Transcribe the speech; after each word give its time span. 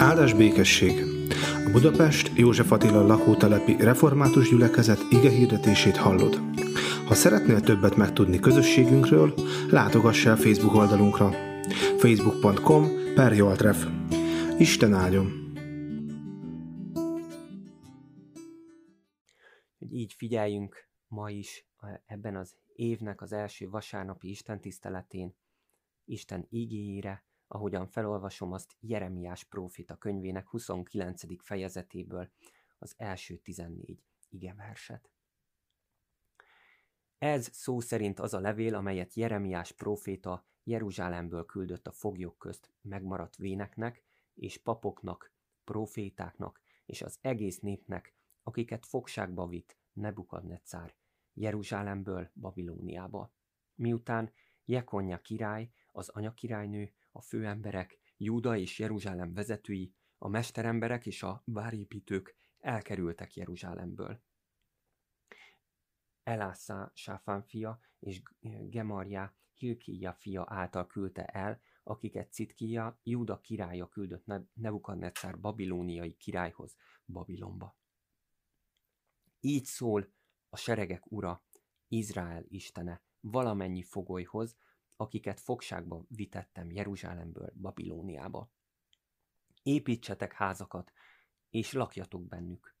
Áldás 0.00 0.34
békesség! 0.34 0.92
A 1.66 1.70
Budapest 1.72 2.38
József 2.38 2.72
Attila 2.72 3.06
lakótelepi 3.06 3.76
református 3.76 4.48
gyülekezet 4.48 4.98
ige 5.10 5.30
hirdetését 5.30 5.96
hallod. 5.96 6.40
Ha 7.06 7.14
szeretnél 7.14 7.60
többet 7.60 7.96
megtudni 7.96 8.38
közösségünkről, 8.38 9.34
látogass 9.70 10.26
el 10.26 10.36
Facebook 10.36 10.74
oldalunkra 10.74 11.30
facebook.com 11.98 12.88
per 13.14 13.32
Joltref. 13.32 13.86
Isten 14.58 14.94
áldjon! 14.94 15.26
hogy 19.78 19.92
így 19.92 20.12
figyeljünk 20.12 20.88
ma 21.08 21.30
is 21.30 21.66
ebben 22.06 22.36
az 22.36 22.54
évnek 22.72 23.20
az 23.20 23.32
első 23.32 23.68
vasárnapi 23.68 24.28
Isten 24.28 24.60
tiszteletén 24.60 25.34
Isten 26.04 26.46
ígéjére, 26.48 27.24
ahogyan 27.52 27.86
felolvasom 27.86 28.52
azt 28.52 28.76
Jeremiás 28.80 29.44
prófita 29.44 29.96
könyvének 29.96 30.48
29. 30.48 31.42
fejezetéből 31.44 32.30
az 32.78 32.94
első 32.96 33.36
14 33.36 34.02
igeverset. 34.28 35.10
Ez 37.18 37.48
szó 37.52 37.80
szerint 37.80 38.20
az 38.20 38.34
a 38.34 38.40
levél, 38.40 38.74
amelyet 38.74 39.14
Jeremiás 39.14 39.72
próféta 39.72 40.46
Jeruzsálemből 40.64 41.46
küldött 41.46 41.86
a 41.86 41.92
foglyok 41.92 42.38
közt 42.38 42.72
megmaradt 42.80 43.36
véneknek 43.36 44.02
és 44.34 44.58
papoknak, 44.58 45.32
profétáknak 45.64 46.60
és 46.84 47.02
az 47.02 47.18
egész 47.20 47.58
népnek, 47.58 48.14
akiket 48.42 48.86
fogságba 48.86 49.46
vitt 49.46 49.76
Nebukadnetszár 49.92 50.94
Jeruzsálemből 51.32 52.30
Babilóniába. 52.34 53.32
Miután 53.74 54.32
Jekonja 54.64 55.20
király, 55.20 55.70
az 55.92 56.08
anyakirálynő, 56.08 56.92
a 57.12 57.22
főemberek, 57.22 57.98
Júda 58.16 58.56
és 58.56 58.78
Jeruzsálem 58.78 59.32
vezetői, 59.32 59.94
a 60.18 60.28
mesteremberek 60.28 61.06
és 61.06 61.22
a 61.22 61.42
várépítők 61.44 62.36
elkerültek 62.58 63.34
Jeruzsálemből. 63.34 64.22
Elászá 66.22 66.90
Sáfán 66.94 67.42
fia 67.42 67.80
és 67.98 68.22
Gemarja 68.68 69.34
Hilkija 69.54 70.12
fia 70.12 70.44
által 70.48 70.86
küldte 70.86 71.24
el, 71.24 71.60
akiket 71.82 72.32
Citkia, 72.32 73.00
Júda 73.02 73.40
királya 73.40 73.88
küldött 73.88 74.24
Nebukadnetszár 74.52 75.40
babilóniai 75.40 76.16
királyhoz, 76.16 76.76
Babilonba. 77.06 77.76
Így 79.40 79.64
szól 79.64 80.12
a 80.48 80.56
seregek 80.56 81.10
ura, 81.10 81.44
Izrael 81.88 82.44
istene, 82.48 83.02
valamennyi 83.20 83.82
fogolyhoz, 83.82 84.56
akiket 85.00 85.40
fogságba 85.40 86.04
vitettem 86.08 86.70
Jeruzsálemből 86.70 87.52
Babilóniába. 87.60 88.50
Építsetek 89.62 90.32
házakat, 90.32 90.92
és 91.50 91.72
lakjatok 91.72 92.22
bennük. 92.26 92.74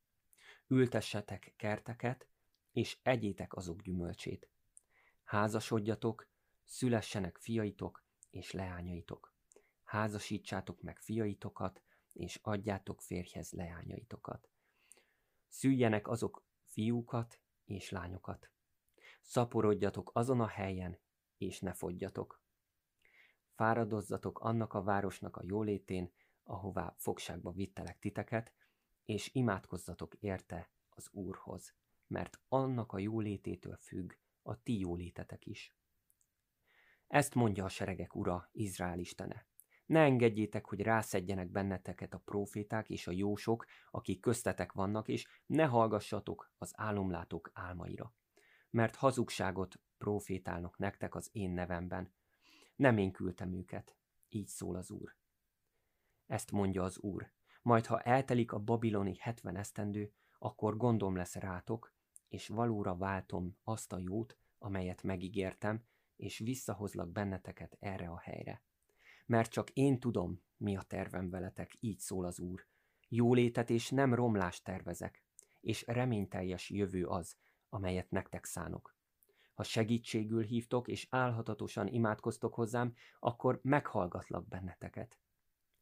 Ültessetek 0.66 1.52
kerteket, 1.56 2.26
és 2.72 2.98
egyétek 3.02 3.54
azok 3.54 3.82
gyümölcsét. 3.82 4.48
Házasodjatok, 5.24 6.28
szülessenek 6.64 7.38
fiaitok 7.38 8.04
és 8.30 8.50
leányaitok. 8.50 9.34
Házasítsátok 9.84 10.80
meg 10.80 10.98
fiaitokat, 10.98 11.82
és 12.12 12.38
adjátok 12.42 13.02
férjhez 13.02 13.52
leányaitokat. 13.52 14.48
Szüljenek 15.48 16.08
azok 16.08 16.44
fiúkat 16.64 17.40
és 17.64 17.90
lányokat. 17.90 18.50
Szaporodjatok 19.20 20.10
azon 20.14 20.40
a 20.40 20.46
helyen, 20.46 20.98
és 21.40 21.60
ne 21.60 21.72
fogyjatok. 21.72 22.42
Fáradozzatok 23.54 24.40
annak 24.40 24.74
a 24.74 24.82
városnak 24.82 25.36
a 25.36 25.42
jólétén, 25.44 26.12
ahová 26.42 26.94
fogságba 26.96 27.52
vittelek 27.52 27.98
titeket, 27.98 28.52
és 29.04 29.30
imádkozzatok 29.32 30.14
érte 30.14 30.70
az 30.88 31.08
Úrhoz, 31.12 31.74
mert 32.06 32.40
annak 32.48 32.92
a 32.92 32.98
jólététől 32.98 33.76
függ 33.76 34.12
a 34.42 34.62
ti 34.62 34.78
jólétetek 34.78 35.46
is. 35.46 35.74
Ezt 37.06 37.34
mondja 37.34 37.64
a 37.64 37.68
seregek 37.68 38.14
ura, 38.14 38.48
Izrael 38.52 38.98
istene. 38.98 39.46
Ne 39.86 40.00
engedjétek, 40.00 40.66
hogy 40.66 40.80
rászedjenek 40.80 41.50
benneteket 41.50 42.14
a 42.14 42.22
proféták 42.24 42.88
és 42.88 43.06
a 43.06 43.10
jósok, 43.10 43.66
akik 43.90 44.20
köztetek 44.20 44.72
vannak, 44.72 45.08
és 45.08 45.26
ne 45.46 45.64
hallgassatok 45.64 46.52
az 46.58 46.72
álomlátók 46.76 47.50
álmaira. 47.52 48.14
Mert 48.70 48.96
hazugságot 48.96 49.80
profétálnak 49.98 50.78
nektek 50.78 51.14
az 51.14 51.28
én 51.32 51.50
nevemben. 51.50 52.12
Nem 52.76 52.98
én 52.98 53.12
küldtem 53.12 53.52
őket, 53.52 53.96
így 54.28 54.46
szól 54.46 54.76
az 54.76 54.90
Úr. 54.90 55.16
Ezt 56.26 56.50
mondja 56.50 56.82
az 56.82 56.98
Úr. 56.98 57.32
Majd, 57.62 57.86
ha 57.86 58.00
eltelik 58.00 58.52
a 58.52 58.58
babiloni 58.58 59.16
hetven 59.18 59.56
esztendő, 59.56 60.12
akkor 60.38 60.76
gondom 60.76 61.16
lesz 61.16 61.34
rátok, 61.34 61.94
és 62.28 62.48
valóra 62.48 62.96
váltom 62.96 63.58
azt 63.64 63.92
a 63.92 63.98
jót, 63.98 64.38
amelyet 64.58 65.02
megígértem, 65.02 65.84
és 66.16 66.38
visszahozlak 66.38 67.08
benneteket 67.08 67.76
erre 67.80 68.08
a 68.08 68.18
helyre 68.18 68.62
mert 69.30 69.50
csak 69.50 69.70
én 69.70 70.00
tudom, 70.00 70.42
mi 70.56 70.76
a 70.76 70.82
tervem 70.82 71.30
veletek, 71.30 71.76
így 71.80 71.98
szól 71.98 72.24
az 72.24 72.40
Úr. 72.40 72.66
Jólétet 73.08 73.70
és 73.70 73.90
nem 73.90 74.14
romlást 74.14 74.64
tervezek, 74.64 75.22
és 75.60 75.84
reményteljes 75.86 76.70
jövő 76.70 77.06
az, 77.06 77.36
amelyet 77.70 78.10
nektek 78.10 78.44
szánok. 78.44 78.96
Ha 79.54 79.62
segítségül 79.62 80.42
hívtok, 80.42 80.88
és 80.88 81.06
álhatatosan 81.10 81.86
imádkoztok 81.86 82.54
hozzám, 82.54 82.94
akkor 83.18 83.60
meghallgatlak 83.62 84.48
benneteket. 84.48 85.18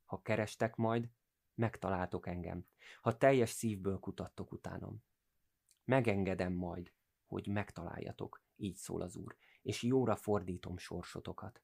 Ha 0.04 0.22
kerestek 0.22 0.76
majd, 0.76 1.10
megtaláltok 1.54 2.26
engem, 2.26 2.66
ha 3.00 3.16
teljes 3.16 3.50
szívből 3.50 3.98
kutattok 3.98 4.52
utánom. 4.52 5.02
Megengedem 5.84 6.52
majd, 6.52 6.92
hogy 7.26 7.46
megtaláljatok, 7.46 8.42
így 8.56 8.76
szól 8.76 9.00
az 9.00 9.16
Úr, 9.16 9.36
és 9.62 9.82
jóra 9.82 10.16
fordítom 10.16 10.78
sorsotokat. 10.78 11.62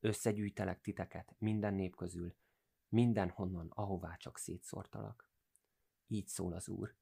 Összegyűjtelek 0.00 0.80
titeket 0.80 1.34
minden 1.38 1.74
nép 1.74 1.96
közül, 1.96 2.36
mindenhonnan, 2.88 3.70
ahová 3.74 4.16
csak 4.16 4.38
szétszórtalak. 4.38 5.30
Így 6.06 6.26
szól 6.26 6.52
az 6.52 6.68
Úr. 6.68 6.96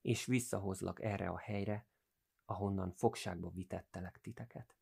És 0.00 0.24
visszahozlak 0.24 1.02
erre 1.02 1.28
a 1.28 1.38
helyre, 1.38 1.86
ahonnan 2.44 2.92
fogságba 2.92 3.50
vitettelek 3.50 4.20
titeket. 4.20 4.76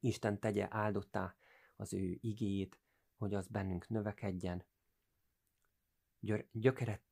Isten 0.00 0.40
tegye 0.40 0.66
áldottá 0.70 1.36
az 1.76 1.92
ő 1.92 2.18
igéjét, 2.20 2.78
hogy 3.16 3.34
az 3.34 3.46
bennünk 3.46 3.88
növekedjen, 3.88 4.64
gyökeret 6.52 7.02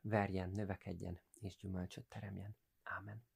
verjen, 0.00 0.50
növekedjen 0.50 1.20
és 1.40 1.56
gyümölcsöt 1.56 2.04
teremjen. 2.08 2.56
Ámen. 2.82 3.26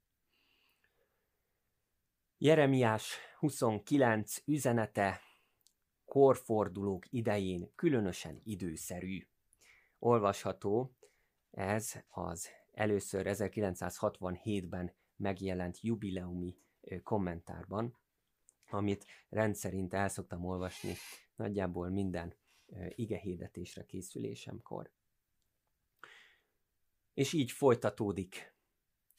Jeremiás 2.38 3.16
29 3.38 4.36
üzenete 4.44 5.20
korfordulók 6.04 7.12
idején 7.12 7.72
különösen 7.74 8.40
időszerű. 8.44 9.26
Olvasható 9.98 10.96
ez 11.50 11.92
az 12.08 12.50
először 12.72 13.26
1967-ben 13.28 14.92
megjelent 15.16 15.80
jubileumi 15.80 16.56
kommentárban, 17.02 17.96
amit 18.70 19.06
rendszerint 19.28 19.94
el 19.94 20.08
szoktam 20.08 20.44
olvasni 20.44 20.94
nagyjából 21.36 21.88
minden 21.88 22.34
igehirdetésre 22.88 23.84
készülésemkor. 23.84 24.90
És 27.14 27.32
így 27.32 27.50
folytatódik 27.50 28.54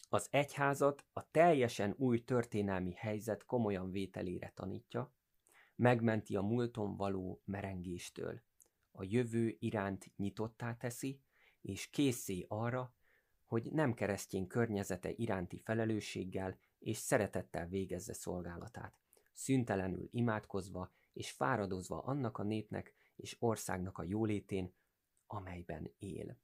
az 0.09 0.27
egyházat 0.31 1.05
a 1.13 1.31
teljesen 1.31 1.93
új 1.97 2.23
történelmi 2.23 2.93
helyzet 2.93 3.45
komolyan 3.45 3.91
vételére 3.91 4.51
tanítja, 4.55 5.13
megmenti 5.75 6.35
a 6.35 6.41
múlton 6.41 6.95
való 6.95 7.41
merengéstől, 7.45 8.41
a 8.91 9.03
jövő 9.03 9.55
iránt 9.59 10.11
nyitottá 10.15 10.75
teszi, 10.75 11.21
és 11.61 11.89
készé 11.89 12.45
arra, 12.47 12.93
hogy 13.53 13.71
nem 13.71 13.93
keresztény 13.93 14.47
környezete 14.47 15.11
iránti 15.11 15.57
felelősséggel 15.57 16.57
és 16.79 16.97
szeretettel 16.97 17.67
végezze 17.67 18.13
szolgálatát, 18.13 18.97
szüntelenül 19.33 20.07
imádkozva 20.11 20.91
és 21.13 21.31
fáradozva 21.31 22.01
annak 22.01 22.37
a 22.37 22.43
népnek 22.43 22.93
és 23.15 23.35
országnak 23.39 23.97
a 23.97 24.03
jólétén, 24.03 24.73
amelyben 25.27 25.93
él. 25.97 26.37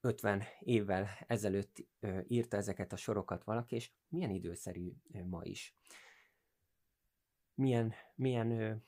50 0.00 0.42
évvel 0.60 1.08
ezelőtt 1.26 1.86
írta 2.26 2.56
ezeket 2.56 2.92
a 2.92 2.96
sorokat 2.96 3.44
valaki, 3.44 3.74
és 3.74 3.92
milyen 4.08 4.30
időszerű 4.30 4.92
ma 5.24 5.44
is. 5.44 5.76
Milyen, 7.54 7.92
milyen 8.14 8.82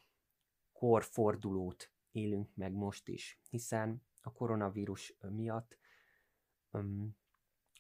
korfordulót 0.73 1.91
élünk 2.11 2.55
meg 2.55 2.73
most 2.73 3.09
is, 3.09 3.41
hiszen 3.49 4.06
a 4.27 4.33
koronavírus 4.33 5.17
miatt 5.21 5.79
um, 6.71 7.17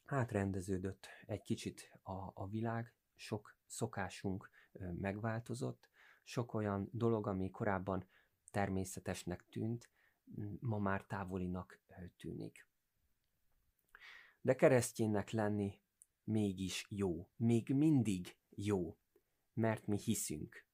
átrendeződött 0.04 1.06
egy 1.26 1.43
kicsit 1.43 1.98
a, 2.02 2.31
a 2.34 2.48
világ, 2.48 2.94
sok 3.14 3.56
szokásunk 3.66 4.50
megváltozott, 5.00 5.90
sok 6.25 6.54
olyan 6.54 6.88
dolog, 6.93 7.26
ami 7.26 7.50
korábban 7.50 8.08
természetesnek 8.50 9.44
tűnt, 9.50 9.90
ma 10.60 10.78
már 10.78 11.04
távolinak 11.04 11.81
tűnik. 12.16 12.66
De 14.40 14.54
keresztjénnek 14.54 15.31
lenni 15.31 15.81
mégis 16.25 16.87
jó, 16.88 17.28
még 17.37 17.69
mindig 17.69 18.37
jó, 18.50 18.96
mert 19.52 19.87
mi 19.87 19.98
hiszünk. 19.98 20.64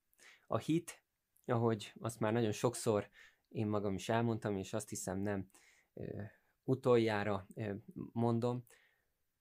A 0.46 0.58
hit, 0.58 1.02
ahogy 1.44 1.92
azt 2.00 2.20
már 2.20 2.32
nagyon 2.32 2.52
sokszor 2.52 3.10
én 3.52 3.66
magam 3.66 3.94
is 3.94 4.08
elmondtam, 4.08 4.56
és 4.56 4.72
azt 4.72 4.88
hiszem 4.88 5.19
nem 5.19 5.50
ö, 5.94 6.22
utoljára 6.64 7.46
ö, 7.54 7.75
mondom, 8.12 8.64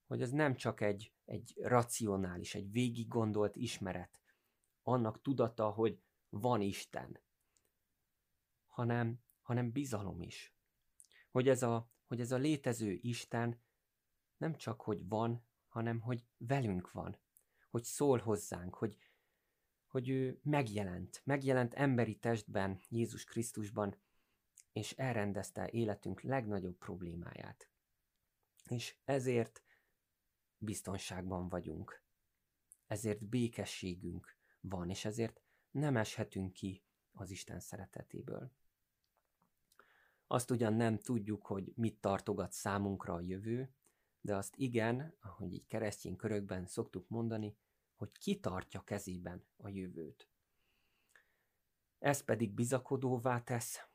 hogy 0.06 0.22
az 0.22 0.32
nem 0.32 0.56
csak 0.56 0.82
egy, 0.82 1.14
egy 1.26 1.54
racionális, 1.62 2.56
egy 2.56 2.72
végig 2.72 3.08
gondolt 3.08 3.56
ismeret, 3.56 4.22
annak 4.84 5.22
tudata, 5.22 5.70
hogy 5.70 6.02
van 6.30 6.62
Isten, 6.62 7.20
hanem, 8.68 9.20
hanem 9.42 9.72
bizalom 9.72 10.22
is. 10.22 10.56
Hogy 11.32 11.48
ez, 11.48 11.64
a, 11.64 11.92
hogy 12.06 12.20
ez 12.20 12.32
a 12.32 12.38
létező 12.38 13.00
Isten 13.02 13.62
nem 14.38 14.56
csak, 14.56 14.82
hogy 14.82 15.08
van, 15.08 15.46
hanem 15.68 16.00
hogy 16.00 16.26
velünk 16.38 16.92
van, 16.92 17.18
hogy 17.70 17.84
szól 17.84 18.20
hozzánk, 18.20 18.76
hogy, 18.76 18.98
hogy 19.92 20.10
ő 20.10 20.40
megjelent, 20.44 21.22
megjelent 21.24 21.74
emberi 21.74 22.16
testben, 22.16 22.80
Jézus 22.90 23.24
Krisztusban, 23.24 23.96
és 24.72 24.92
elrendezte 24.92 25.70
életünk 25.70 26.22
legnagyobb 26.22 26.78
problémáját. 26.78 27.70
És 28.68 28.96
ezért 29.06 29.64
biztonságban 30.58 31.50
vagyunk. 31.50 32.04
Ezért 32.88 33.24
békességünk 33.24 34.36
van, 34.62 34.90
és 34.90 35.06
ezért 35.06 35.42
nem 35.72 35.98
eshetünk 35.98 36.54
ki 36.54 36.84
az 37.14 37.30
Isten 37.30 37.60
szeretetéből. 37.60 38.52
Azt 40.28 40.52
ugyan 40.52 40.74
nem 40.74 41.00
tudjuk, 41.00 41.46
hogy 41.46 41.74
mit 41.76 42.02
tartogat 42.02 42.52
számunkra 42.52 43.14
a 43.14 43.22
jövő, 43.22 43.74
de 44.22 44.36
azt 44.36 44.56
igen, 44.56 45.16
ahogy 45.20 45.54
így 45.54 45.68
keresztény 45.68 46.16
körökben 46.16 46.66
szoktuk 46.66 47.10
mondani, 47.10 47.56
hogy 48.02 48.18
ki 48.18 48.40
tartja 48.40 48.84
kezében 48.84 49.46
a 49.58 49.70
jövőt. 49.70 50.30
Ez 52.00 52.24
pedig 52.24 52.52
bizakodóvá 52.54 53.44
tesz, 53.44 53.88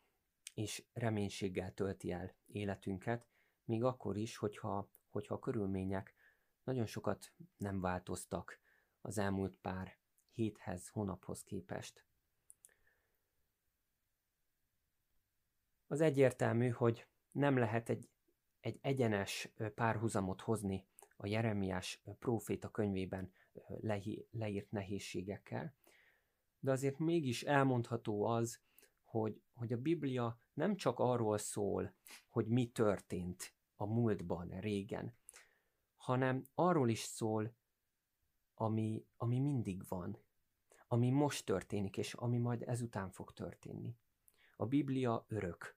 és 0.55 0.85
reménységgel 0.93 1.75
tölti 1.75 2.13
el 2.13 2.35
életünket, 2.47 3.27
még 3.65 3.85
akkor 3.85 4.17
is, 4.17 4.37
hogyha, 4.37 4.91
hogyha 5.11 5.35
a 5.35 5.39
körülmények 5.39 6.15
nagyon 6.65 6.87
sokat 6.87 7.33
nem 7.57 7.81
változtak 7.81 8.61
az 9.01 9.19
elmúlt 9.19 9.57
pár 9.57 9.99
héthez, 10.31 10.89
hónaphoz 10.89 11.43
képest. 11.43 12.05
Az 15.87 16.01
egyértelmű, 16.01 16.69
hogy 16.69 17.07
nem 17.31 17.57
lehet 17.59 17.89
egy, 17.89 18.09
egy 18.61 18.79
egyenes 18.83 19.49
párhuzamot 19.75 20.41
hozni 20.41 20.87
a 21.17 21.27
Jeremiás 21.27 22.03
próféta 22.19 22.71
könyvében 22.71 23.33
leírt 24.31 24.71
nehézségekkel, 24.71 25.75
de 26.59 26.71
azért 26.71 26.99
mégis 26.99 27.43
elmondható 27.43 28.25
az, 28.25 28.61
hogy, 29.05 29.43
hogy 29.55 29.73
a 29.73 29.79
Biblia 29.79 30.41
nem 30.53 30.77
csak 30.77 30.99
arról 30.99 31.39
szól, 31.39 31.95
hogy 32.29 32.47
mi 32.47 32.71
történt 32.71 33.55
a 33.77 33.87
múltban, 33.87 34.49
régen, 34.49 35.17
hanem 35.97 36.45
arról 36.55 36.89
is 36.89 37.01
szól, 37.01 37.55
ami, 38.55 39.07
ami 39.17 39.39
mindig 39.39 39.89
van, 39.89 40.19
ami 40.89 41.11
most 41.11 41.45
történik, 41.45 41.97
és 41.97 42.15
ami 42.15 42.39
majd 42.39 42.63
ezután 42.63 43.11
fog 43.11 43.33
történni. 43.33 43.97
A 44.57 44.67
Biblia 44.67 45.25
örök. 45.29 45.77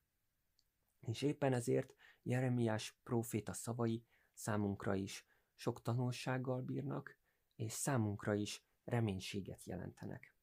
És 0.99 1.21
éppen 1.21 1.53
ezért 1.53 1.95
Jeremiás 2.23 2.99
próféta 3.03 3.53
szavai 3.53 4.03
számunkra 4.33 4.95
is 4.95 5.25
sok 5.59 5.81
tanulsággal 5.81 6.61
bírnak, 6.61 7.17
és 7.55 7.71
számunkra 7.71 8.33
is 8.33 8.63
reménységet 8.83 9.63
jelentenek. 9.63 10.35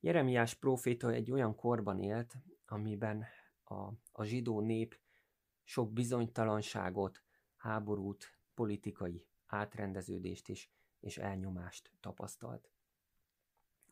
Jeremiás 0.00 0.54
próféta 0.54 1.10
egy 1.10 1.30
olyan 1.30 1.54
korban 1.54 2.00
élt, 2.00 2.36
amiben 2.66 3.24
a, 3.62 3.92
a 4.12 4.24
zsidó 4.24 4.60
nép 4.60 4.98
sok 5.64 5.92
bizonytalanságot, 5.92 7.22
háborút, 7.56 8.38
politikai 8.54 9.26
átrendeződést 9.46 10.48
is, 10.48 10.70
és 11.00 11.18
elnyomást 11.18 11.92
tapasztalt. 12.00 12.70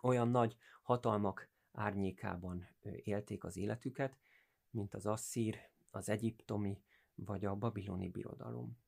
Olyan 0.02 0.28
nagy 0.28 0.56
hatalmak 0.82 1.48
árnyékában 1.72 2.68
élték 3.02 3.44
az 3.44 3.56
életüket, 3.56 4.18
mint 4.70 4.94
az 4.94 5.06
asszír, 5.06 5.70
az 5.90 6.08
egyiptomi 6.08 6.82
vagy 7.14 7.44
a 7.44 7.54
babiloni 7.54 8.08
birodalom. 8.08 8.84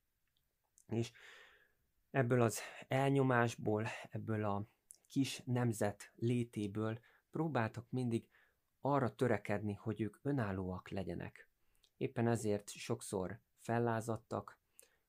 És 0.88 1.12
ebből 2.11 2.40
az 2.43 2.61
elnyomásból, 2.88 3.87
ebből 4.11 4.44
a 4.44 4.67
kis 5.08 5.43
nemzet 5.44 6.12
létéből 6.14 7.00
próbáltak 7.31 7.90
mindig 7.90 8.29
arra 8.81 9.14
törekedni, 9.14 9.73
hogy 9.73 10.00
ők 10.00 10.19
önállóak 10.23 10.88
legyenek. 10.88 11.49
Éppen 11.96 12.26
ezért 12.26 12.70
sokszor 12.70 13.40
fellázadtak, 13.58 14.58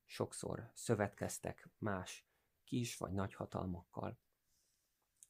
sokszor 0.05 0.71
szövetkeztek 0.73 1.69
más 1.77 2.25
kis 2.63 2.97
vagy 2.97 3.11
nagy 3.11 3.33
hatalmakkal. 3.33 4.19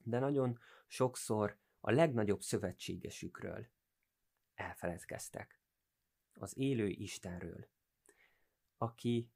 De 0.04 0.19
nagyon 0.19 0.60
sokszor 0.88 1.57
a 1.80 1.92
legnagyobb 1.92 2.42
szövetségesükről 2.42 3.68
elfeledkeztek. 4.54 5.62
Az 6.34 6.57
élő 6.57 6.88
Istenről, 6.88 7.68
aki 8.78 9.31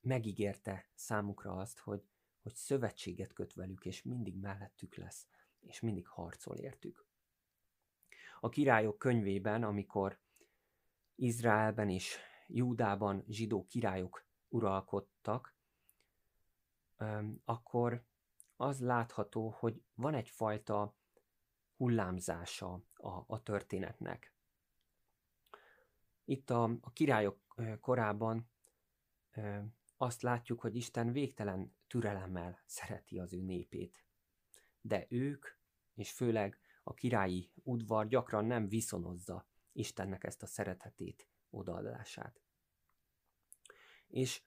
megígérte 0.00 0.88
számukra 0.94 1.56
azt, 1.56 1.78
hogy, 1.78 2.08
hogy 2.42 2.54
szövetséget 2.54 3.32
köt 3.32 3.54
velük, 3.54 3.84
és 3.84 4.02
mindig 4.02 4.36
mellettük 4.36 4.94
lesz, 4.94 5.28
és 5.60 5.80
mindig 5.80 6.06
harcol 6.06 6.56
értük. 6.56 7.06
A 8.40 8.48
királyok 8.48 8.98
könyvében, 8.98 9.62
amikor 9.62 10.20
Izraelben 11.14 11.88
és 11.88 12.18
Júdában 12.46 13.24
zsidó 13.28 13.66
királyok 13.66 14.26
uralkodtak, 14.48 15.56
akkor 17.44 18.04
az 18.56 18.80
látható, 18.80 19.48
hogy 19.58 19.82
van 19.94 20.14
egyfajta 20.14 20.96
hullámzása 21.76 22.82
a, 22.94 23.24
a 23.26 23.42
történetnek. 23.42 24.32
Itt 26.24 26.50
a, 26.50 26.62
a 26.80 26.92
királyok 26.92 27.38
korában 27.80 28.50
azt 30.00 30.22
látjuk, 30.22 30.60
hogy 30.60 30.76
Isten 30.76 31.12
végtelen 31.12 31.74
türelemmel 31.86 32.62
szereti 32.66 33.18
az 33.18 33.32
ő 33.32 33.40
népét. 33.40 34.04
De 34.80 35.06
ők, 35.08 35.46
és 35.94 36.10
főleg 36.10 36.58
a 36.82 36.94
királyi 36.94 37.50
udvar 37.62 38.08
gyakran 38.08 38.44
nem 38.44 38.68
viszonozza 38.68 39.46
Istennek 39.72 40.24
ezt 40.24 40.42
a 40.42 40.46
szeretetét, 40.46 41.28
odaadását. 41.50 42.40
És 44.06 44.42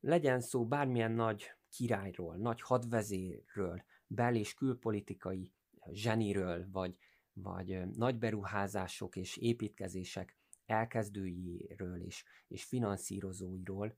legyen 0.00 0.40
szó 0.40 0.66
bármilyen 0.66 1.12
nagy 1.12 1.50
királyról, 1.68 2.36
nagy 2.36 2.60
hadvezérről, 2.60 3.84
bel- 4.06 4.36
és 4.36 4.54
külpolitikai 4.54 5.52
zseniről, 5.92 6.70
vagy, 6.70 6.96
vagy 7.32 7.86
nagy 7.96 8.18
beruházások 8.18 9.16
és 9.16 9.36
építkezések 9.36 10.36
elkezdőiről 10.66 12.00
és, 12.00 12.24
és 12.48 12.64
finanszírozóiról, 12.64 13.96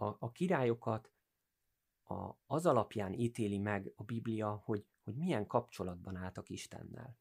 a, 0.00 0.16
a 0.18 0.32
királyokat 0.32 1.12
a, 2.02 2.34
az 2.46 2.66
alapján 2.66 3.12
ítéli 3.12 3.58
meg 3.58 3.92
a 3.96 4.04
Biblia, 4.04 4.50
hogy, 4.50 4.86
hogy 5.02 5.16
milyen 5.16 5.46
kapcsolatban 5.46 6.16
álltak 6.16 6.48
Istennel. 6.48 7.18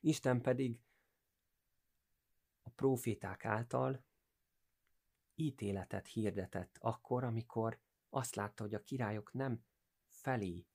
Isten 0.00 0.40
pedig 0.40 0.80
a 2.62 2.70
proféták 2.70 3.44
által 3.44 4.04
ítéletet 5.34 6.06
hirdetett 6.06 6.76
akkor, 6.80 7.24
amikor 7.24 7.80
azt 8.08 8.34
látta, 8.34 8.62
hogy 8.62 8.74
a 8.74 8.82
királyok 8.82 9.32
nem 9.32 9.64
felé 10.06 10.66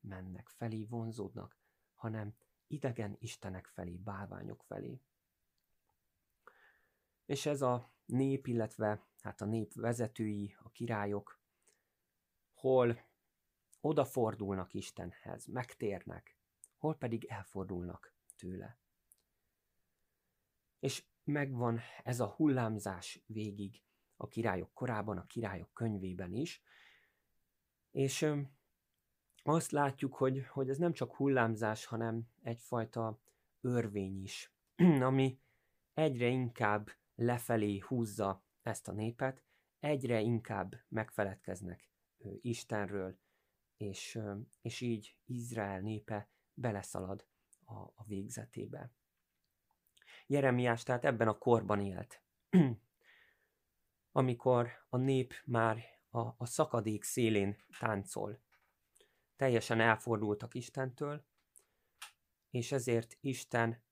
mennek, 0.00 0.48
felé 0.48 0.84
vonzódnak, 0.84 1.58
hanem 1.94 2.36
idegen 2.66 3.16
istenek 3.18 3.66
felé, 3.66 3.96
bálványok 3.96 4.62
felé. 4.62 5.00
És 7.24 7.46
ez 7.46 7.62
a 7.62 7.95
nép, 8.06 8.46
illetve 8.46 9.06
hát 9.20 9.40
a 9.40 9.44
nép 9.44 9.72
vezetői, 9.74 10.56
a 10.62 10.70
királyok, 10.70 11.40
hol 12.52 13.04
odafordulnak 13.80 14.74
Istenhez, 14.74 15.46
megtérnek, 15.46 16.36
hol 16.76 16.96
pedig 16.96 17.24
elfordulnak 17.24 18.14
tőle. 18.36 18.78
És 20.78 21.04
megvan 21.24 21.80
ez 22.02 22.20
a 22.20 22.26
hullámzás 22.26 23.22
végig 23.26 23.82
a 24.16 24.26
királyok 24.26 24.72
korában, 24.72 25.18
a 25.18 25.26
királyok 25.26 25.72
könyvében 25.72 26.32
is, 26.32 26.62
és 27.90 28.26
azt 29.42 29.70
látjuk, 29.70 30.14
hogy, 30.14 30.46
hogy 30.46 30.68
ez 30.68 30.78
nem 30.78 30.92
csak 30.92 31.14
hullámzás, 31.14 31.84
hanem 31.84 32.28
egyfajta 32.42 33.20
örvény 33.60 34.22
is, 34.22 34.52
ami 35.08 35.40
egyre 35.94 36.26
inkább 36.26 36.90
lefelé 37.16 37.78
húzza 37.78 38.44
ezt 38.62 38.88
a 38.88 38.92
népet, 38.92 39.42
egyre 39.78 40.20
inkább 40.20 40.74
megfeledkeznek 40.88 41.90
Istenről, 42.40 43.18
és, 43.76 44.18
és 44.60 44.80
így 44.80 45.16
Izrael 45.24 45.80
népe 45.80 46.30
beleszalad 46.54 47.26
a, 47.64 47.74
a 47.74 48.04
végzetébe. 48.06 48.90
Jeremiás 50.26 50.82
tehát 50.82 51.04
ebben 51.04 51.28
a 51.28 51.38
korban 51.38 51.80
élt, 51.80 52.22
amikor 54.12 54.70
a 54.88 54.96
nép 54.96 55.34
már 55.44 55.84
a, 56.08 56.18
a 56.18 56.46
szakadék 56.46 57.04
szélén 57.04 57.56
táncol. 57.78 58.40
Teljesen 59.36 59.80
elfordultak 59.80 60.54
Istentől, 60.54 61.24
és 62.50 62.72
ezért 62.72 63.16
Isten 63.20 63.82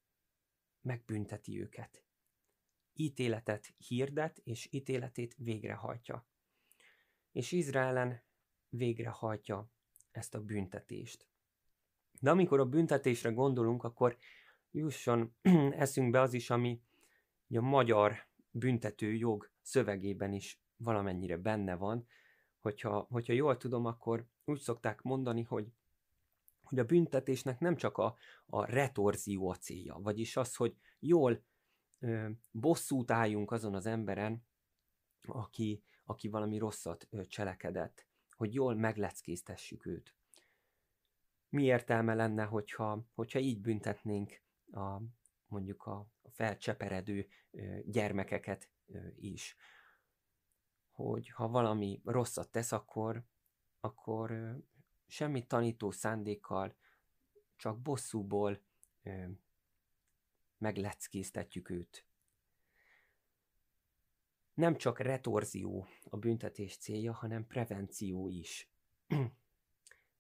megbünteti 0.80 1.60
őket. 1.60 2.03
Ítéletet 2.94 3.74
hirdet, 3.76 4.40
és 4.44 4.68
ítéletét 4.70 5.34
végrehajtja. 5.38 6.26
És 7.32 7.52
Izraelen 7.52 8.22
végrehajtja 8.68 9.70
ezt 10.10 10.34
a 10.34 10.40
büntetést. 10.40 11.26
De 12.20 12.30
amikor 12.30 12.60
a 12.60 12.66
büntetésre 12.66 13.30
gondolunk, 13.30 13.84
akkor 13.84 14.16
jusson 14.70 15.34
eszünkbe 15.84 16.20
az 16.20 16.32
is, 16.32 16.50
ami 16.50 16.82
a 17.48 17.60
magyar 17.60 18.28
büntető 18.50 19.14
jog 19.14 19.50
szövegében 19.62 20.32
is 20.32 20.60
valamennyire 20.76 21.36
benne 21.36 21.74
van, 21.74 22.06
hogyha, 22.60 23.06
hogyha 23.10 23.32
jól 23.32 23.56
tudom, 23.56 23.84
akkor 23.84 24.26
úgy 24.44 24.58
szokták 24.58 25.02
mondani, 25.02 25.42
hogy, 25.42 25.72
hogy 26.62 26.78
a 26.78 26.84
büntetésnek 26.84 27.58
nem 27.58 27.76
csak 27.76 27.98
a, 27.98 28.16
a 28.46 28.64
retorzió 28.64 29.48
a 29.48 29.56
célja, 29.56 29.94
vagyis 29.94 30.36
az, 30.36 30.54
hogy 30.56 30.76
jól 30.98 31.44
bosszút 32.50 33.10
álljunk 33.10 33.50
azon 33.50 33.74
az 33.74 33.86
emberen, 33.86 34.46
aki, 35.22 35.84
aki 36.04 36.28
valami 36.28 36.58
rosszat 36.58 37.08
cselekedett, 37.28 38.06
hogy 38.36 38.54
jól 38.54 38.74
megleckéztessük 38.74 39.86
őt. 39.86 40.14
Mi 41.48 41.62
értelme 41.62 42.14
lenne, 42.14 42.44
hogyha, 42.44 43.04
hogyha 43.14 43.38
így 43.38 43.60
büntetnénk 43.60 44.42
a, 44.72 45.00
mondjuk 45.46 45.82
a 45.86 46.06
felcseperedő 46.30 47.28
gyermekeket 47.84 48.70
is. 49.16 49.56
Hogy 50.90 51.28
ha 51.28 51.48
valami 51.48 52.00
rosszat 52.04 52.50
tesz, 52.50 52.72
akkor, 52.72 53.24
akkor 53.80 54.56
semmi 55.06 55.46
tanító 55.46 55.90
szándékkal, 55.90 56.74
csak 57.56 57.80
bosszúból 57.80 58.60
megleckéztetjük 60.58 61.70
őt. 61.70 62.06
Nem 64.54 64.76
csak 64.76 64.98
retorzió 64.98 65.86
a 66.10 66.16
büntetés 66.16 66.76
célja, 66.76 67.12
hanem 67.12 67.46
prevenció 67.46 68.28
is. 68.28 68.68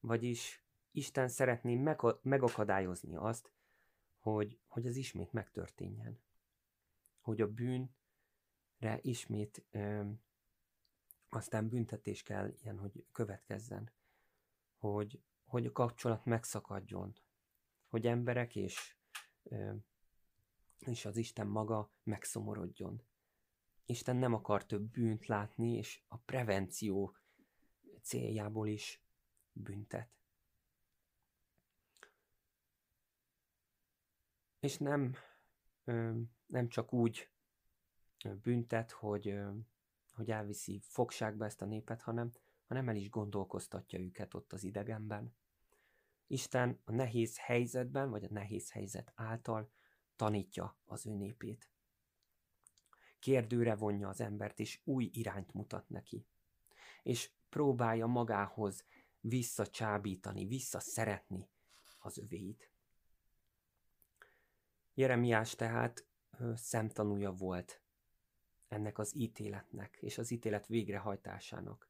Vagyis 0.00 0.64
Isten 0.90 1.28
szeretné 1.28 1.74
megakadályozni 2.22 3.16
azt, 3.16 3.50
hogy, 4.18 4.58
hogy 4.66 4.86
ez 4.86 4.96
ismét 4.96 5.32
megtörténjen. 5.32 6.22
Hogy 7.20 7.40
a 7.40 7.48
bűnre 7.48 8.98
ismét 9.00 9.64
ö, 9.70 10.10
aztán 11.28 11.68
büntetés 11.68 12.22
kell 12.22 12.52
ilyen, 12.62 12.78
hogy 12.78 13.06
következzen. 13.12 13.92
Hogy, 14.76 15.22
hogy 15.44 15.66
a 15.66 15.72
kapcsolat 15.72 16.24
megszakadjon. 16.24 17.14
Hogy 17.86 18.06
emberek 18.06 18.56
és, 18.56 18.96
ö, 19.42 19.74
és 20.78 21.04
az 21.04 21.16
Isten 21.16 21.46
maga 21.46 21.92
megszomorodjon. 22.02 23.02
Isten 23.86 24.16
nem 24.16 24.34
akar 24.34 24.66
több 24.66 24.90
bűnt 24.90 25.26
látni, 25.26 25.72
és 25.72 26.02
a 26.08 26.16
prevenció 26.16 27.16
céljából 28.02 28.68
is 28.68 29.02
büntet. 29.52 30.08
És 34.60 34.78
nem, 34.78 35.14
nem 36.46 36.68
csak 36.68 36.92
úgy 36.92 37.30
büntet, 38.42 38.90
hogy, 38.90 39.38
hogy 40.12 40.30
elviszi 40.30 40.80
fogságba 40.80 41.44
ezt 41.44 41.62
a 41.62 41.66
népet, 41.66 42.02
hanem, 42.02 42.32
hanem 42.66 42.88
el 42.88 42.96
is 42.96 43.10
gondolkoztatja 43.10 43.98
őket 43.98 44.34
ott 44.34 44.52
az 44.52 44.64
idegenben. 44.64 45.34
Isten 46.26 46.80
a 46.84 46.92
nehéz 46.92 47.38
helyzetben, 47.38 48.10
vagy 48.10 48.24
a 48.24 48.32
nehéz 48.32 48.70
helyzet 48.70 49.12
által 49.14 49.70
tanítja 50.16 50.76
az 50.84 51.06
ő 51.06 51.14
népét. 51.14 51.68
Kérdőre 53.18 53.74
vonja 53.74 54.08
az 54.08 54.20
embert, 54.20 54.60
és 54.60 54.80
új 54.84 55.10
irányt 55.12 55.52
mutat 55.52 55.88
neki. 55.88 56.26
És 57.02 57.30
próbálja 57.48 58.06
magához 58.06 58.84
visszacsábítani, 59.20 60.46
visszaszeretni 60.46 61.48
az 61.98 62.18
övéit. 62.18 62.70
Jeremiás 64.94 65.54
tehát 65.54 66.06
szemtanúja 66.54 67.32
volt 67.32 67.82
ennek 68.68 68.98
az 68.98 69.16
ítéletnek, 69.16 69.98
és 70.00 70.18
az 70.18 70.30
ítélet 70.30 70.66
végrehajtásának. 70.66 71.88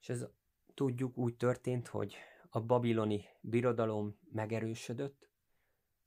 És 0.00 0.08
ez 0.08 0.26
tudjuk 0.74 1.16
úgy 1.16 1.36
történt, 1.36 1.88
hogy 1.88 2.16
a 2.50 2.60
babiloni 2.60 3.24
birodalom 3.40 4.18
megerősödött, 4.32 5.31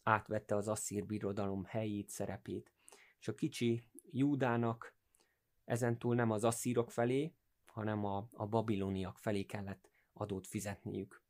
átvette 0.05 0.55
az 0.55 0.67
asszír 0.67 1.05
birodalom 1.05 1.63
helyét, 1.63 2.09
szerepét, 2.09 2.71
és 3.19 3.27
a 3.27 3.35
kicsi 3.35 3.83
Júdának 4.11 4.95
ezentúl 5.65 6.15
nem 6.15 6.31
az 6.31 6.43
asszírok 6.43 6.91
felé, 6.91 7.33
hanem 7.65 8.05
a, 8.05 8.27
a 8.31 8.47
babiloniak 8.47 9.17
felé 9.17 9.43
kellett 9.43 9.89
adót 10.13 10.47
fizetniük 10.47 11.25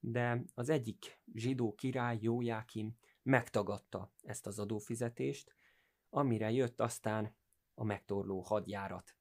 de 0.00 0.42
az 0.54 0.68
egyik 0.68 1.20
zsidó 1.34 1.74
király, 1.74 2.18
Jójákim 2.20 2.98
megtagadta 3.22 4.12
ezt 4.22 4.46
az 4.46 4.58
adófizetést, 4.58 5.54
amire 6.10 6.50
jött 6.50 6.80
aztán 6.80 7.36
a 7.74 7.84
megtorló 7.84 8.40
hadjárat. 8.40 9.16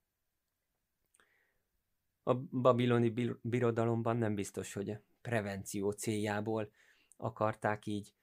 A 2.23 2.33
babiloni 2.35 3.37
birodalomban 3.41 4.17
nem 4.17 4.35
biztos, 4.35 4.73
hogy 4.73 4.99
prevenció 5.21 5.91
céljából 5.91 6.71
akarták 7.17 7.85
így, 7.85 8.13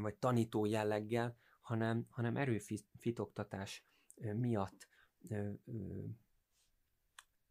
vagy 0.00 0.14
tanító 0.14 0.64
jelleggel, 0.64 1.36
hanem, 1.60 2.06
hanem 2.10 2.36
erőfitoktatás 2.36 3.84
miatt 4.34 4.88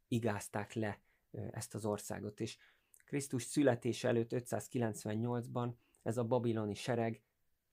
igázták 0.07 0.73
le 0.73 1.01
ezt 1.51 1.75
az 1.75 1.85
országot. 1.85 2.39
És 2.39 2.57
Krisztus 3.05 3.43
születése 3.43 4.07
előtt 4.07 4.29
598-ban 4.33 5.73
ez 6.01 6.17
a 6.17 6.23
babiloni 6.23 6.73
sereg 6.73 7.21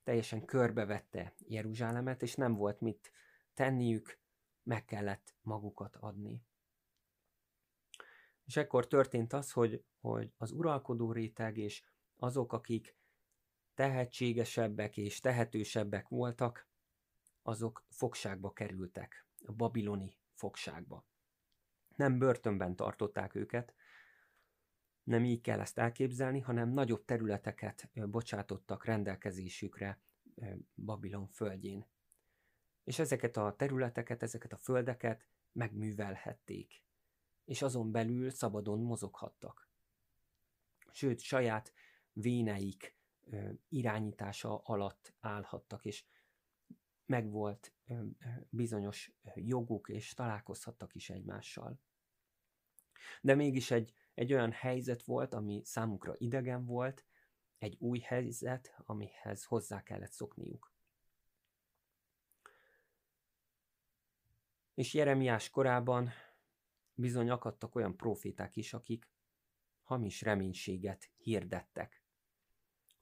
teljesen 0.02 0.44
körbevette 0.44 1.34
Jeruzsálemet, 1.38 2.22
és 2.22 2.34
nem 2.34 2.54
volt 2.54 2.80
mit 2.80 3.12
tenniük, 3.54 4.18
meg 4.62 4.84
kellett 4.84 5.34
magukat 5.42 5.96
adni. 5.96 6.42
És 8.44 8.56
ekkor 8.56 8.86
történt 8.86 9.32
az, 9.32 9.52
hogy, 9.52 9.84
hogy 10.00 10.32
az 10.36 10.50
uralkodó 10.50 11.12
réteg 11.12 11.56
és 11.56 11.84
azok, 12.16 12.52
akik 12.52 12.96
tehetségesebbek 13.76 14.96
és 14.96 15.20
tehetősebbek 15.20 16.08
voltak, 16.08 16.68
azok 17.42 17.84
fogságba 17.90 18.52
kerültek, 18.52 19.26
a 19.46 19.52
babiloni 19.52 20.16
fogságba. 20.34 21.04
Nem 21.96 22.18
börtönben 22.18 22.76
tartották 22.76 23.34
őket, 23.34 23.74
nem 25.02 25.24
így 25.24 25.40
kell 25.40 25.60
ezt 25.60 25.78
elképzelni, 25.78 26.40
hanem 26.40 26.68
nagyobb 26.68 27.04
területeket 27.04 27.90
bocsátottak 27.94 28.84
rendelkezésükre 28.84 30.00
Babilon 30.74 31.26
földjén. 31.26 31.86
És 32.84 32.98
ezeket 32.98 33.36
a 33.36 33.54
területeket, 33.56 34.22
ezeket 34.22 34.52
a 34.52 34.56
földeket 34.56 35.26
megművelhették, 35.52 36.82
és 37.44 37.62
azon 37.62 37.90
belül 37.90 38.30
szabadon 38.30 38.80
mozoghattak. 38.80 39.70
Sőt, 40.92 41.20
saját 41.20 41.72
véneik 42.12 42.95
irányítása 43.68 44.58
alatt 44.58 45.14
állhattak, 45.20 45.84
és 45.84 46.04
megvolt 47.06 47.74
bizonyos 48.48 49.12
joguk, 49.34 49.88
és 49.88 50.14
találkozhattak 50.14 50.94
is 50.94 51.10
egymással. 51.10 51.80
De 53.20 53.34
mégis 53.34 53.70
egy 53.70 53.94
egy 54.16 54.32
olyan 54.32 54.52
helyzet 54.52 55.02
volt, 55.02 55.34
ami 55.34 55.60
számukra 55.64 56.14
idegen 56.16 56.64
volt, 56.64 57.04
egy 57.58 57.76
új 57.78 57.98
helyzet, 57.98 58.74
amihez 58.78 59.44
hozzá 59.44 59.82
kellett 59.82 60.12
szokniuk. 60.12 60.72
És 64.74 64.94
Jeremiás 64.94 65.50
korában 65.50 66.10
bizony 66.94 67.30
akadtak 67.30 67.74
olyan 67.74 67.96
proféták 67.96 68.56
is, 68.56 68.72
akik 68.74 69.08
hamis 69.82 70.22
reménységet 70.22 71.10
hirdettek. 71.16 72.04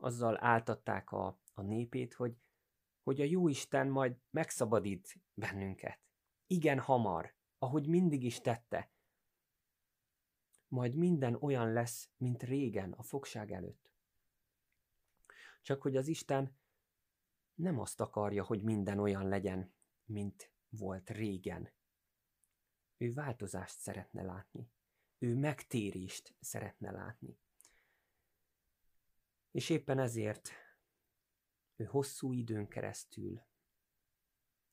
Azzal 0.04 0.44
áltatták 0.44 1.12
a, 1.12 1.40
a 1.54 1.62
népét, 1.62 2.14
hogy, 2.14 2.36
hogy 3.02 3.20
a 3.20 3.24
Jóisten 3.24 3.88
majd 3.88 4.16
megszabadít 4.30 5.14
bennünket. 5.34 6.00
Igen 6.46 6.78
hamar, 6.78 7.34
ahogy 7.58 7.88
mindig 7.88 8.24
is 8.24 8.40
tette. 8.40 8.92
Majd 10.68 10.94
minden 10.94 11.34
olyan 11.34 11.72
lesz, 11.72 12.10
mint 12.16 12.42
régen 12.42 12.92
a 12.92 13.02
fogság 13.02 13.52
előtt. 13.52 13.92
Csak 15.62 15.82
hogy 15.82 15.96
az 15.96 16.08
Isten 16.08 16.58
nem 17.54 17.78
azt 17.78 18.00
akarja, 18.00 18.44
hogy 18.44 18.62
minden 18.62 18.98
olyan 18.98 19.28
legyen, 19.28 19.74
mint 20.04 20.52
volt 20.68 21.10
régen. 21.10 21.72
Ő 22.96 23.12
változást 23.12 23.78
szeretne 23.78 24.22
látni. 24.22 24.70
Ő 25.18 25.36
megtérést 25.36 26.36
szeretne 26.40 26.90
látni. 26.90 27.38
És 29.54 29.70
éppen 29.70 29.98
ezért 29.98 30.50
ő 31.76 31.84
hosszú 31.84 32.32
időn 32.32 32.68
keresztül, 32.68 33.42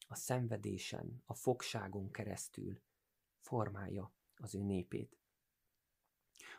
a 0.07 0.15
szenvedésen, 0.15 1.21
a 1.25 1.33
fogságon 1.33 2.11
keresztül 2.11 2.81
formálja 3.39 4.13
az 4.35 4.55
ő 4.55 4.63
népét. 4.63 5.17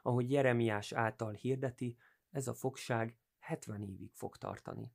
Ahogy 0.03 0.31
Jeremiás 0.31 0.93
által 0.93 1.33
hirdeti, 1.33 1.97
ez 2.31 2.49
a 2.49 2.55
fogság 2.55 3.19
70 3.39 3.83
évig 3.83 4.13
fog 4.13 4.37
tartani. 4.37 4.93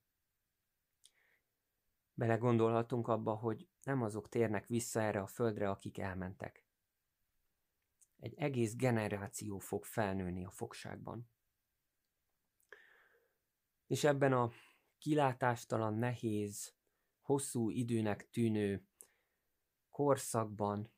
Belegondolhatunk 2.13 3.07
abba, 3.07 3.36
hogy 3.36 3.69
nem 3.84 4.01
azok 4.01 4.29
térnek 4.29 4.67
vissza 4.67 5.01
erre 5.01 5.22
a 5.22 5.27
földre, 5.27 5.69
akik 5.69 5.98
elmentek. 5.98 6.65
Egy 8.17 8.34
egész 8.34 8.75
generáció 8.75 9.57
fog 9.60 9.86
felnőni 9.86 10.46
a 10.46 10.51
fogságban. 10.51 11.29
És 13.88 14.03
ebben 14.03 14.34
a 14.34 14.51
kilátástalan, 14.98 15.94
nehéz, 15.94 16.75
hosszú 17.22 17.70
időnek 17.70 18.29
tűnő 18.29 18.88
korszakban, 19.89 20.91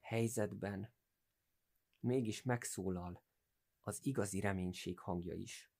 helyzetben 0.00 0.92
mégis 2.00 2.42
megszólal 2.42 3.22
az 3.80 3.98
igazi 4.02 4.40
reménység 4.40 4.98
hangja 4.98 5.34
is. 5.34 5.72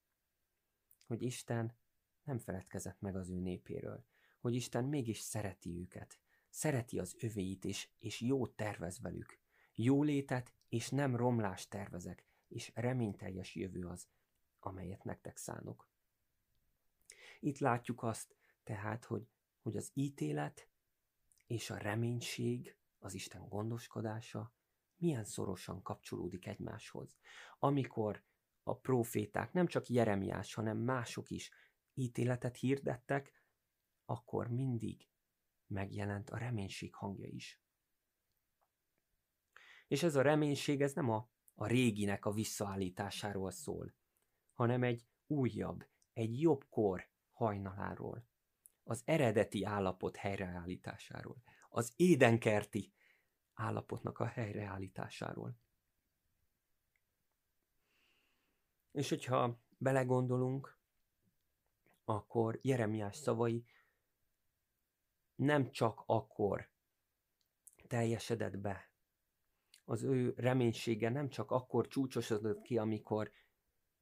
Hogy 1.07 1.23
Isten 1.23 1.79
nem 2.23 2.39
feledkezett 2.39 3.01
meg 3.01 3.17
az 3.17 3.31
ő 3.31 3.39
népéről, 3.41 4.05
hogy 4.41 4.55
Isten 4.55 4.85
mégis 4.85 5.19
szereti 5.19 5.79
őket, 5.79 6.21
szereti 6.49 6.99
az 6.99 7.17
övéit 7.19 7.65
is, 7.65 7.95
és 7.99 8.21
jót 8.21 8.57
tervez 8.57 9.01
velük. 9.01 9.39
Jó 9.75 10.03
létet 10.03 10.55
és 10.69 10.91
nem 10.91 11.17
romlást 11.17 11.71
tervezek, 11.71 12.25
és 12.49 12.71
reményteljes 12.75 13.55
jövő 13.55 13.87
az, 13.87 14.09
amelyet 14.65 15.05
nektek 15.05 15.37
szánok. 15.37 15.89
Itt 17.41 17.59
látjuk 17.59 18.03
azt 18.03 18.37
tehát, 18.63 19.05
hogy, 19.05 19.29
hogy 19.63 19.77
az 19.77 19.91
ítélet 19.95 20.69
és 21.47 21.71
a 21.71 21.77
reménység, 21.77 22.77
az 22.99 23.15
Isten 23.15 23.49
gondoskodása 23.49 24.55
milyen 24.97 25.25
szorosan 25.25 25.83
kapcsolódik 25.83 26.47
egymáshoz. 26.47 27.17
Amikor 27.59 28.25
a 28.63 28.77
proféták, 28.77 29.53
nem 29.53 29.67
csak 29.67 29.89
Jeremiás, 29.89 30.55
hanem 30.55 30.79
mások 30.79 31.31
is 31.31 31.51
ítéletet 31.95 32.57
hirdettek, 32.57 33.33
akkor 34.05 34.49
mindig 34.49 35.09
megjelent 35.67 36.31
a 36.31 36.37
reménység 36.37 36.95
hangja 36.95 37.27
is. 37.27 37.61
És 39.89 40.03
ez 40.03 40.15
a 40.15 40.23
reménység, 40.23 40.83
ez 40.83 40.93
nem 40.93 41.11
a, 41.11 41.31
a 41.55 41.67
réginek 41.67 42.25
a 42.25 42.33
visszaállításáról 42.33 43.51
szól, 43.51 43.95
hanem 44.61 44.83
egy 44.83 45.07
újabb, 45.27 45.87
egy 46.13 46.41
jobb 46.41 46.65
kor 46.69 47.09
hajnaláról, 47.31 48.27
az 48.83 49.03
eredeti 49.05 49.65
állapot 49.65 50.17
helyreállításáról, 50.17 51.43
az 51.69 51.93
édenkerti 51.97 52.93
állapotnak 53.53 54.19
a 54.19 54.27
helyreállításáról. 54.27 55.57
És 58.93 59.09
hogyha 59.09 59.61
belegondolunk, 59.79 60.79
akkor 62.05 62.59
Jeremiás 62.63 63.17
szavai 63.17 63.65
nem 65.35 65.71
csak 65.71 66.03
akkor 66.07 66.71
teljesedett 67.87 68.59
be. 68.59 68.91
Az 69.85 70.03
ő 70.03 70.35
reménysége 70.37 71.09
nem 71.09 71.29
csak 71.29 71.51
akkor 71.51 71.87
csúcsosodott 71.87 72.63
ki, 72.63 72.79
amikor 72.79 73.33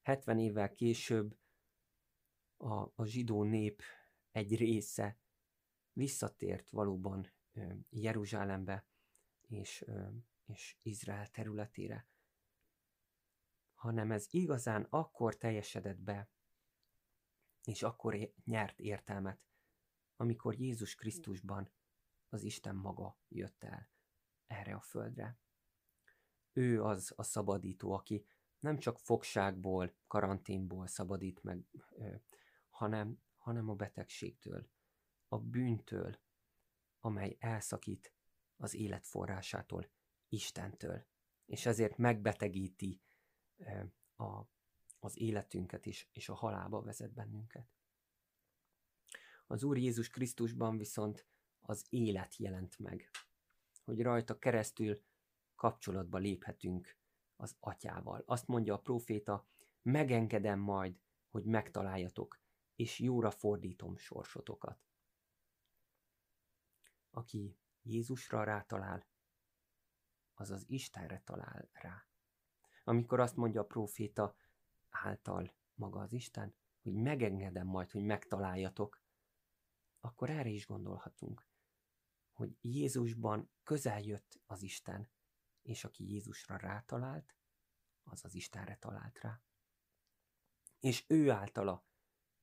70 0.09 0.38
évvel 0.38 0.75
később 0.75 1.38
a, 2.57 2.75
a 2.94 3.05
zsidó 3.05 3.42
nép 3.42 3.83
egy 4.31 4.57
része 4.57 5.18
visszatért 5.92 6.71
valóban 6.71 7.33
Jeruzsálembe 7.88 8.87
és, 9.40 9.85
és 10.44 10.77
Izrael 10.83 11.29
területére, 11.29 12.09
hanem 13.75 14.11
ez 14.11 14.27
igazán 14.31 14.87
akkor 14.90 15.37
teljesedett 15.37 16.01
be, 16.01 16.31
és 17.64 17.83
akkor 17.83 18.33
nyert 18.44 18.81
értelmet, 18.81 19.40
amikor 20.16 20.59
Jézus 20.59 20.94
Krisztusban 20.94 21.73
az 22.29 22.42
Isten 22.42 22.77
maga 22.77 23.18
jött 23.29 23.64
el 23.64 23.90
erre 24.47 24.75
a 24.75 24.81
földre. 24.81 25.38
Ő 26.53 26.83
az 26.83 27.12
a 27.16 27.23
szabadító, 27.23 27.92
aki 27.92 28.27
nem 28.59 28.79
csak 28.79 28.99
fogságból, 28.99 29.94
karanténból 30.07 30.87
szabadít 30.87 31.42
meg, 31.42 31.66
hanem, 32.71 33.23
hanem 33.37 33.68
a 33.68 33.75
betegségtől, 33.75 34.68
a 35.29 35.38
bűntől, 35.38 36.18
amely 37.01 37.37
elszakít 37.40 38.12
az 38.57 38.75
élet 38.75 39.07
forrásától, 39.07 39.90
Istentől, 40.29 41.07
és 41.47 41.66
ezért 41.66 41.97
megbetegíti 41.97 43.01
a, 44.16 44.42
az 44.99 45.18
életünket 45.18 45.87
is, 45.87 46.09
és 46.12 46.29
a 46.29 46.35
halálba 46.35 46.83
vezet 46.83 47.12
bennünket. 47.12 47.68
Az 49.47 49.62
Úr 49.62 49.77
Jézus 49.77 50.09
Krisztusban 50.09 50.77
viszont 50.77 51.27
az 51.61 51.87
élet 51.88 52.37
jelent 52.37 52.79
meg, 52.79 53.11
hogy 53.85 54.03
rajta 54.03 54.38
keresztül 54.38 55.03
kapcsolatba 55.55 56.18
léphetünk 56.18 56.97
az 57.40 57.57
atyával. 57.61 58.22
Azt 58.27 58.46
mondja 58.46 58.74
a 58.74 58.81
próféta, 58.81 59.46
megengedem 59.83 60.59
majd, 60.59 61.01
hogy 61.29 61.44
megtaláljatok, 61.44 62.40
és 62.74 62.98
jóra 62.98 63.31
fordítom 63.31 63.96
sorsotokat. 63.96 64.87
Aki 67.11 67.59
Jézusra 67.83 68.44
rátalál, 68.44 69.07
az 70.35 70.51
az 70.51 70.64
Istenre 70.68 71.22
talál 71.24 71.68
rá. 71.72 72.07
Amikor 72.85 73.20
azt 73.20 73.37
mondja 73.37 73.61
a 73.61 73.66
próféta 73.66 74.37
által 74.88 75.55
maga 75.74 76.01
az 76.01 76.12
Isten, 76.12 76.55
hogy 76.83 76.92
megengedem 76.94 77.66
majd, 77.66 77.90
hogy 77.90 78.03
megtaláljatok, 78.03 79.03
akkor 80.01 80.31
erre 80.31 80.48
is 80.48 80.66
gondolhatunk, 80.66 81.46
hogy 82.33 82.57
Jézusban 82.61 83.51
közel 83.62 84.01
jött 84.01 84.40
az 84.46 84.62
Isten, 84.62 85.11
és 85.69 85.85
aki 85.85 86.13
Jézusra 86.13 86.57
rátalált, 86.57 87.37
az 88.03 88.25
az 88.25 88.35
Istenre 88.35 88.77
talált 88.77 89.21
rá. 89.21 89.43
És 90.81 91.05
ő 91.09 91.31
általa, 91.31 91.87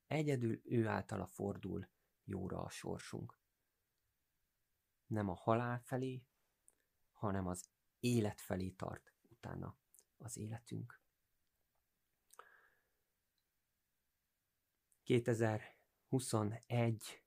egyedül 0.07 0.61
ő 0.63 0.87
általa 0.87 1.27
fordul 1.27 1.89
jóra 2.23 2.61
a 2.61 2.69
sorsunk. 2.69 3.39
Nem 5.05 5.29
a 5.29 5.33
halál 5.33 5.79
felé, 5.79 6.25
hanem 7.11 7.47
az 7.47 7.69
élet 7.99 8.41
felé 8.41 8.69
tart 8.69 9.13
utána 9.21 9.77
az 10.17 10.37
életünk. 10.37 11.01
2021 15.03 17.23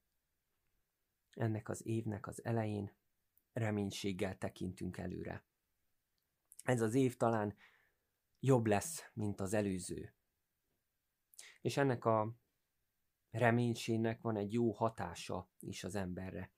ennek 1.31 1.69
az 1.69 1.87
évnek 1.87 2.27
az 2.27 2.45
elején 2.45 2.97
reménységgel 3.53 4.39
tekintünk 4.39 4.97
előre. 4.97 5.48
Ez 6.69 6.81
az 6.81 6.95
év 6.95 7.17
talán 7.17 7.57
jobb 8.41 8.67
lesz, 8.67 9.11
mint 9.15 9.41
az 9.41 9.55
előző. 9.55 10.15
És 11.61 11.77
ennek 11.77 12.05
a 12.05 12.35
reménységnek 13.31 14.21
van 14.21 14.37
egy 14.37 14.53
jó 14.53 14.73
hatása 14.73 15.51
is 15.59 15.85
az 15.85 15.95
emberre. 15.95 16.53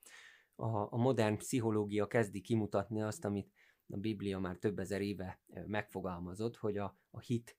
A, 0.55 0.93
a 0.93 0.97
modern 0.97 1.37
pszichológia 1.37 2.07
kezdi 2.07 2.41
kimutatni 2.41 3.03
azt, 3.03 3.25
amit 3.25 3.53
a 3.87 3.97
Biblia 3.97 4.39
már 4.39 4.57
több 4.57 4.79
ezer 4.79 5.01
éve 5.01 5.41
megfogalmazott, 5.67 6.57
hogy 6.57 6.77
a, 6.77 6.99
a 7.11 7.21
hit 7.21 7.57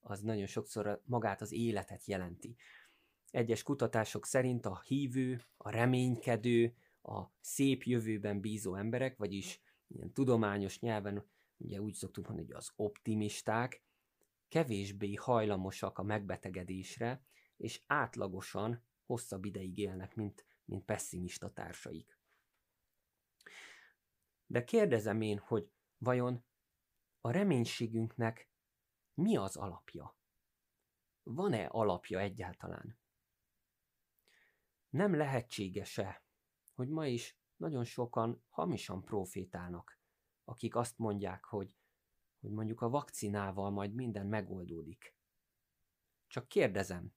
az 0.00 0.20
nagyon 0.20 0.46
sokszor 0.46 1.02
magát 1.04 1.40
az 1.40 1.52
életet 1.52 2.04
jelenti. 2.04 2.56
Egyes 3.30 3.62
kutatások 3.62 4.26
szerint 4.26 4.66
a 4.66 4.80
hívő, 4.86 5.40
a 5.56 5.70
reménykedő, 5.70 6.74
a 7.02 7.24
szép 7.40 7.82
jövőben 7.82 8.40
bízó 8.40 8.74
emberek, 8.74 9.16
vagyis 9.16 9.60
ilyen 9.86 10.12
tudományos 10.12 10.80
nyelven, 10.80 11.32
ugye 11.64 11.80
úgy 11.80 11.94
szoktuk 11.94 12.26
mondani, 12.26 12.46
hogy 12.48 12.56
az 12.56 12.72
optimisták 12.76 13.82
kevésbé 14.48 15.14
hajlamosak 15.14 15.98
a 15.98 16.02
megbetegedésre, 16.02 17.24
és 17.56 17.82
átlagosan 17.86 18.84
hosszabb 19.06 19.44
ideig 19.44 19.78
élnek, 19.78 20.14
mint, 20.14 20.46
mint 20.64 20.84
pessimista 20.84 21.52
társaik. 21.52 22.18
De 24.46 24.64
kérdezem 24.64 25.20
én, 25.20 25.38
hogy 25.38 25.70
vajon 25.98 26.44
a 27.20 27.30
reménységünknek 27.30 28.50
mi 29.14 29.36
az 29.36 29.56
alapja? 29.56 30.16
Van-e 31.22 31.66
alapja 31.66 32.18
egyáltalán? 32.18 32.98
Nem 34.88 35.14
lehetséges-e, 35.14 36.24
hogy 36.74 36.88
ma 36.88 37.06
is 37.06 37.38
nagyon 37.56 37.84
sokan 37.84 38.44
hamisan 38.48 39.04
profétálnak, 39.04 39.98
akik 40.44 40.76
azt 40.76 40.98
mondják, 40.98 41.44
hogy, 41.44 41.76
hogy 42.40 42.50
mondjuk 42.50 42.80
a 42.80 42.88
vakcinával 42.88 43.70
majd 43.70 43.94
minden 43.94 44.26
megoldódik. 44.26 45.16
Csak 46.26 46.48
kérdezem, 46.48 47.14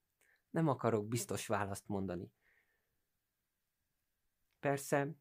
nem 0.50 0.68
akarok 0.68 1.08
biztos 1.08 1.48
választ 1.48 1.88
mondani. 1.88 2.32
Persze, 4.60 5.16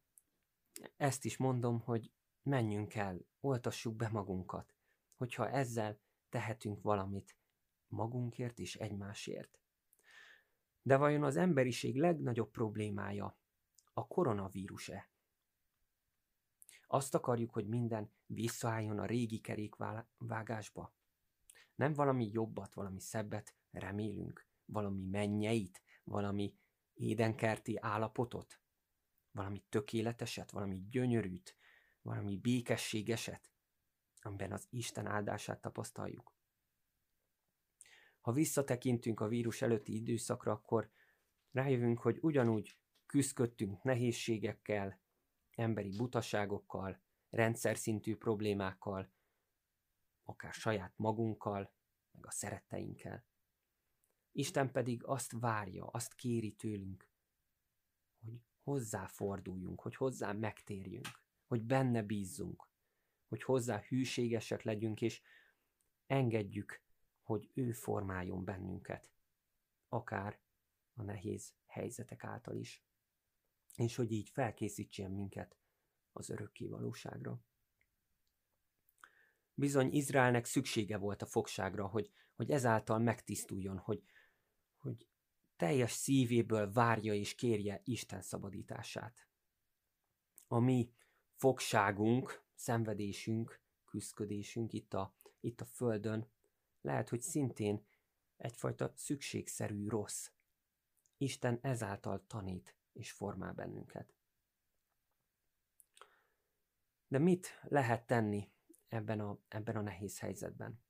ezt 0.96 1.24
is 1.24 1.36
mondom, 1.36 1.80
hogy 1.80 2.12
menjünk 2.42 2.94
el, 2.94 3.26
oltassuk 3.40 3.96
be 3.96 4.08
magunkat, 4.08 4.74
hogyha 5.14 5.50
ezzel 5.50 6.00
tehetünk 6.28 6.82
valamit 6.82 7.36
magunkért 7.88 8.58
és 8.58 8.74
egymásért. 8.74 9.60
De 10.82 10.96
vajon 10.96 11.22
az 11.22 11.36
emberiség 11.36 11.96
legnagyobb 11.96 12.50
problémája 12.50 13.38
a 13.92 14.06
koronavírus-e? 14.06 15.10
Azt 16.86 17.14
akarjuk, 17.14 17.50
hogy 17.50 17.66
minden 17.66 18.12
visszaálljon 18.26 18.98
a 18.98 19.06
régi 19.06 19.38
kerékvágásba? 19.38 20.94
Nem 21.74 21.92
valami 21.92 22.30
jobbat, 22.32 22.74
valami 22.74 23.00
szebbet 23.00 23.54
remélünk? 23.70 24.46
Valami 24.64 25.02
mennyeit? 25.02 25.82
Valami 26.04 26.54
édenkerti 26.94 27.76
állapotot? 27.80 28.60
Valami 29.30 29.64
tökéleteset? 29.68 30.50
Valami 30.50 30.86
gyönyörűt? 30.90 31.56
Valami 32.02 32.36
békességeset? 32.36 33.50
Amiben 34.20 34.52
az 34.52 34.66
Isten 34.70 35.06
áldását 35.06 35.60
tapasztaljuk? 35.60 36.34
Ha 38.20 38.32
visszatekintünk 38.32 39.20
a 39.20 39.28
vírus 39.28 39.62
előtti 39.62 39.94
időszakra, 39.94 40.52
akkor 40.52 40.90
rájövünk, 41.50 41.98
hogy 41.98 42.18
ugyanúgy 42.20 42.78
küzdködtünk 43.06 43.82
nehézségekkel, 43.82 45.00
emberi 45.56 45.96
butaságokkal, 45.96 47.00
rendszer 47.30 47.76
szintű 47.76 48.16
problémákkal, 48.16 49.10
akár 50.24 50.52
saját 50.52 50.92
magunkkal, 50.96 51.72
meg 52.10 52.26
a 52.26 52.30
szeretteinkkel. 52.30 53.24
Isten 54.32 54.72
pedig 54.72 55.04
azt 55.04 55.32
várja, 55.32 55.86
azt 55.86 56.14
kéri 56.14 56.52
tőlünk, 56.52 57.08
hogy 58.20 58.40
hozzáforduljunk, 58.62 59.80
hogy 59.80 59.96
hozzá 59.96 60.32
megtérjünk, 60.32 61.22
hogy 61.46 61.62
benne 61.62 62.02
bízzunk, 62.02 62.68
hogy 63.28 63.42
hozzá 63.42 63.80
hűségesek 63.80 64.62
legyünk, 64.62 65.00
és 65.00 65.22
engedjük, 66.06 66.82
hogy 67.22 67.50
ő 67.54 67.72
formáljon 67.72 68.44
bennünket, 68.44 69.10
akár 69.88 70.40
a 70.94 71.02
nehéz 71.02 71.54
helyzetek 71.66 72.24
által 72.24 72.56
is 72.56 72.85
és 73.76 73.96
hogy 73.96 74.12
így 74.12 74.28
felkészítsen 74.28 75.10
minket 75.10 75.56
az 76.12 76.30
örökké 76.30 76.66
valóságra. 76.66 77.40
Bizony 79.54 79.92
Izraelnek 79.92 80.44
szüksége 80.44 80.96
volt 80.96 81.22
a 81.22 81.26
fogságra, 81.26 81.86
hogy, 81.86 82.10
hogy 82.34 82.50
ezáltal 82.50 82.98
megtisztuljon, 82.98 83.78
hogy, 83.78 84.02
hogy 84.76 85.08
teljes 85.56 85.92
szívéből 85.92 86.72
várja 86.72 87.14
és 87.14 87.34
kérje 87.34 87.80
Isten 87.84 88.22
szabadítását. 88.22 89.28
A 90.46 90.58
mi 90.58 90.92
fogságunk, 91.34 92.44
szenvedésünk, 92.54 93.60
küzdködésünk 93.84 94.72
itt 94.72 94.94
a, 94.94 95.16
itt 95.40 95.60
a 95.60 95.64
Földön 95.64 96.30
lehet, 96.80 97.08
hogy 97.08 97.20
szintén 97.20 97.86
egyfajta 98.36 98.92
szükségszerű 98.96 99.88
rossz. 99.88 100.30
Isten 101.16 101.58
ezáltal 101.62 102.24
tanít, 102.26 102.76
és 102.96 103.12
formál 103.12 103.52
bennünket. 103.52 104.14
De 107.08 107.18
mit 107.18 107.60
lehet 107.62 108.06
tenni 108.06 108.52
ebben 108.88 109.20
a, 109.20 109.38
ebben 109.48 109.76
a 109.76 109.80
nehéz 109.80 110.18
helyzetben? 110.18 110.84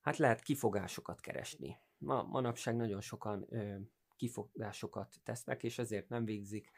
Hát 0.00 0.16
lehet 0.16 0.40
kifogásokat 0.40 1.20
keresni. 1.20 1.78
Ma, 1.98 2.22
manapság 2.22 2.76
nagyon 2.76 3.00
sokan 3.00 3.46
ö, 3.48 3.78
kifogásokat 4.16 5.20
tesznek, 5.22 5.62
és 5.62 5.78
ezért 5.78 6.08
nem 6.08 6.24
végzik 6.24 6.70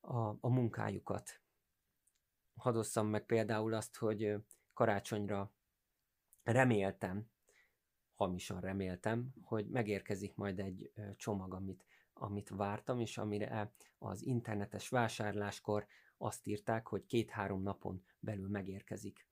a, 0.00 0.28
a 0.28 0.48
munkájukat. 0.48 1.40
Hadosszam 2.54 3.06
meg 3.06 3.26
például 3.26 3.74
azt, 3.74 3.96
hogy 3.96 4.36
karácsonyra 4.72 5.52
reméltem, 6.42 7.30
hamisan 8.14 8.60
reméltem, 8.60 9.34
hogy 9.42 9.68
megérkezik 9.68 10.34
majd 10.34 10.58
egy 10.58 10.92
csomag, 11.16 11.54
amit 11.54 11.84
amit 12.14 12.48
vártam, 12.48 13.00
és 13.00 13.18
amire 13.18 13.72
az 13.98 14.22
internetes 14.22 14.88
vásárláskor 14.88 15.86
azt 16.16 16.46
írták, 16.46 16.86
hogy 16.86 17.06
két-három 17.06 17.62
napon 17.62 18.04
belül 18.18 18.48
megérkezik. 18.48 19.26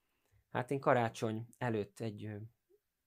Hát 0.50 0.70
én 0.70 0.80
karácsony 0.80 1.46
előtt 1.58 2.00
egy 2.00 2.36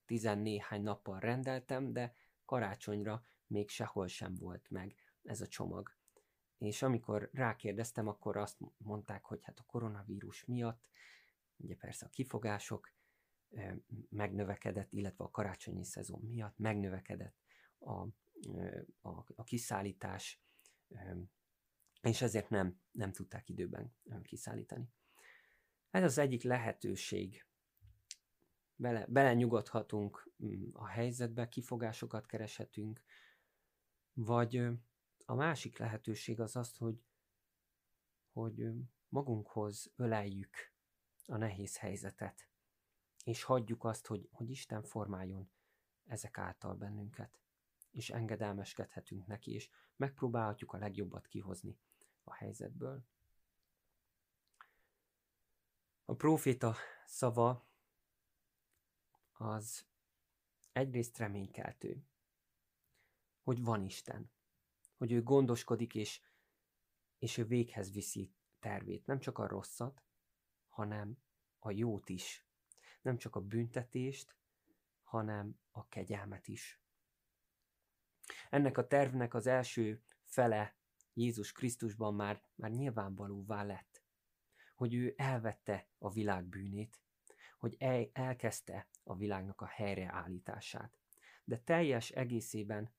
tizennéhány 0.05 0.81
nappal 0.81 1.19
rendeltem, 1.19 1.93
de 1.93 2.15
karácsonyra 2.45 3.25
még 3.47 3.69
sehol 3.69 4.07
sem 4.07 4.35
volt 4.35 4.69
meg 4.69 4.95
ez 5.23 5.41
a 5.41 5.47
csomag. 5.47 5.95
És 6.57 6.81
amikor 6.81 7.29
rákérdeztem, 7.33 8.07
akkor 8.07 8.37
azt 8.37 8.57
mondták, 8.77 9.25
hogy 9.25 9.39
hát 9.43 9.59
a 9.59 9.65
koronavírus 9.67 10.45
miatt, 10.45 10.89
ugye 11.57 11.75
persze 11.75 12.05
a 12.05 12.09
kifogások 12.09 12.93
megnövekedett, 14.09 14.93
illetve 14.93 15.23
a 15.23 15.31
karácsonyi 15.31 15.83
szezon 15.83 16.21
miatt 16.21 16.57
megnövekedett 16.57 17.35
a 17.79 18.05
a, 19.01 19.09
a 19.35 19.43
kiszállítás, 19.43 20.43
és 22.01 22.21
ezért 22.21 22.49
nem, 22.49 22.79
nem 22.91 23.11
tudták 23.11 23.49
időben 23.49 23.95
kiszállítani. 24.23 24.89
Ez 25.89 26.03
az 26.03 26.17
egyik 26.17 26.43
lehetőség. 26.43 27.45
Bele, 28.75 29.05
belenyugodhatunk 29.07 30.31
a 30.71 30.87
helyzetbe, 30.87 31.47
kifogásokat 31.47 32.25
kereshetünk, 32.25 33.03
vagy 34.13 34.55
a 35.25 35.33
másik 35.33 35.77
lehetőség 35.77 36.39
az 36.39 36.55
az, 36.55 36.77
hogy, 36.77 37.03
hogy 38.31 38.65
magunkhoz 39.09 39.91
öleljük 39.95 40.55
a 41.25 41.37
nehéz 41.37 41.77
helyzetet, 41.77 42.49
és 43.23 43.43
hagyjuk 43.43 43.83
azt, 43.83 44.07
hogy, 44.07 44.29
hogy 44.31 44.49
Isten 44.49 44.83
formáljon 44.83 45.51
ezek 46.05 46.37
által 46.37 46.75
bennünket 46.75 47.44
és 47.95 48.09
engedelmeskedhetünk 48.09 49.25
neki, 49.25 49.53
és 49.53 49.69
megpróbálhatjuk 49.95 50.73
a 50.73 50.77
legjobbat 50.77 51.27
kihozni 51.27 51.77
a 52.23 52.33
helyzetből. 52.33 53.05
A 56.05 56.15
próféta 56.15 56.75
szava 57.05 57.67
az 59.31 59.85
egyrészt 60.71 61.17
reménykeltő, 61.17 62.05
hogy 63.43 63.63
van 63.63 63.83
Isten, 63.83 64.31
hogy 64.97 65.11
ő 65.11 65.23
gondoskodik, 65.23 65.95
és, 65.95 66.21
és 67.17 67.37
ő 67.37 67.45
véghez 67.45 67.91
viszi 67.91 68.33
tervét. 68.59 69.05
Nem 69.05 69.19
csak 69.19 69.37
a 69.37 69.47
rosszat, 69.47 70.03
hanem 70.67 71.17
a 71.59 71.71
jót 71.71 72.09
is. 72.09 72.45
Nem 73.01 73.17
csak 73.17 73.35
a 73.35 73.41
büntetést, 73.41 74.35
hanem 75.03 75.59
a 75.71 75.87
kegyelmet 75.87 76.47
is. 76.47 76.79
Ennek 78.49 78.77
a 78.77 78.87
tervnek 78.87 79.33
az 79.33 79.47
első 79.47 80.03
fele 80.23 80.75
Jézus 81.13 81.51
Krisztusban 81.51 82.15
már, 82.15 82.41
már 82.55 82.71
nyilvánvalóvá 82.71 83.63
lett, 83.63 84.03
hogy 84.75 84.93
ő 84.93 85.13
elvette 85.17 85.87
a 85.97 86.11
világ 86.11 86.45
bűnét, 86.45 86.99
hogy 87.57 87.75
el, 87.79 88.09
elkezdte 88.13 88.87
a 89.03 89.15
világnak 89.15 89.61
a 89.61 89.65
helyreállítását. 89.65 90.97
De 91.43 91.57
teljes 91.57 92.09
egészében 92.09 92.93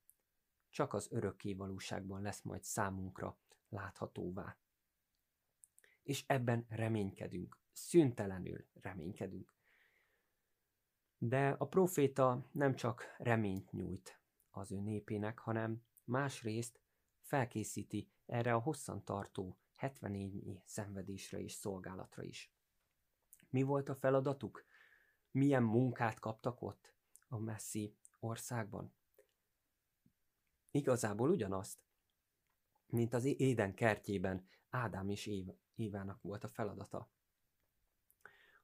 csak 0.71 0.93
az 0.93 1.09
örökké 1.11 1.55
valóságban 1.55 2.23
lesz 2.23 2.43
majd 2.43 2.63
számunkra 2.63 3.39
láthatóvá. 3.69 4.57
És 6.03 6.25
ebben 6.27 6.67
reménykedünk, 6.69 7.59
szüntelenül 7.73 8.67
reménykedünk. 8.73 9.55
De 11.19 11.49
a 11.49 11.67
proféta 11.67 12.49
nem 12.53 12.75
csak 12.75 13.15
reményt 13.19 13.73
nyújt, 13.73 14.21
az 14.57 14.73
ő 14.73 14.81
népének, 14.81 15.39
hanem 15.39 15.83
másrészt 16.05 16.81
felkészíti 17.21 18.11
erre 18.27 18.55
a 18.55 18.59
hosszantartó 18.59 19.59
74 19.75 20.61
szenvedésre 20.65 21.39
és 21.39 21.53
szolgálatra 21.53 22.23
is. 22.23 22.53
Mi 23.51 23.63
volt 23.63 23.89
a 23.89 23.95
feladatuk? 23.95 24.65
Milyen 25.31 25.63
munkát 25.63 26.19
kaptak 26.19 26.63
ott 26.63 26.95
a 27.29 27.39
messzi 27.39 27.97
országban? 28.19 28.95
Igazából 30.71 31.31
ugyanazt, 31.31 31.79
mint 32.87 33.15
az 33.15 33.25
Éden 33.25 33.75
kertjében 33.75 34.49
Ádám 34.69 35.09
és 35.09 35.31
Évának 35.75 36.23
volt 36.23 36.45
a 36.45 36.49
feladata. 36.49 37.11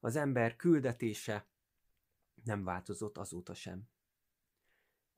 Az 0.00 0.16
ember 0.16 0.56
küldetése 0.56 1.46
nem 2.44 2.64
változott 2.64 3.18
azóta 3.18 3.54
sem. 3.54 3.88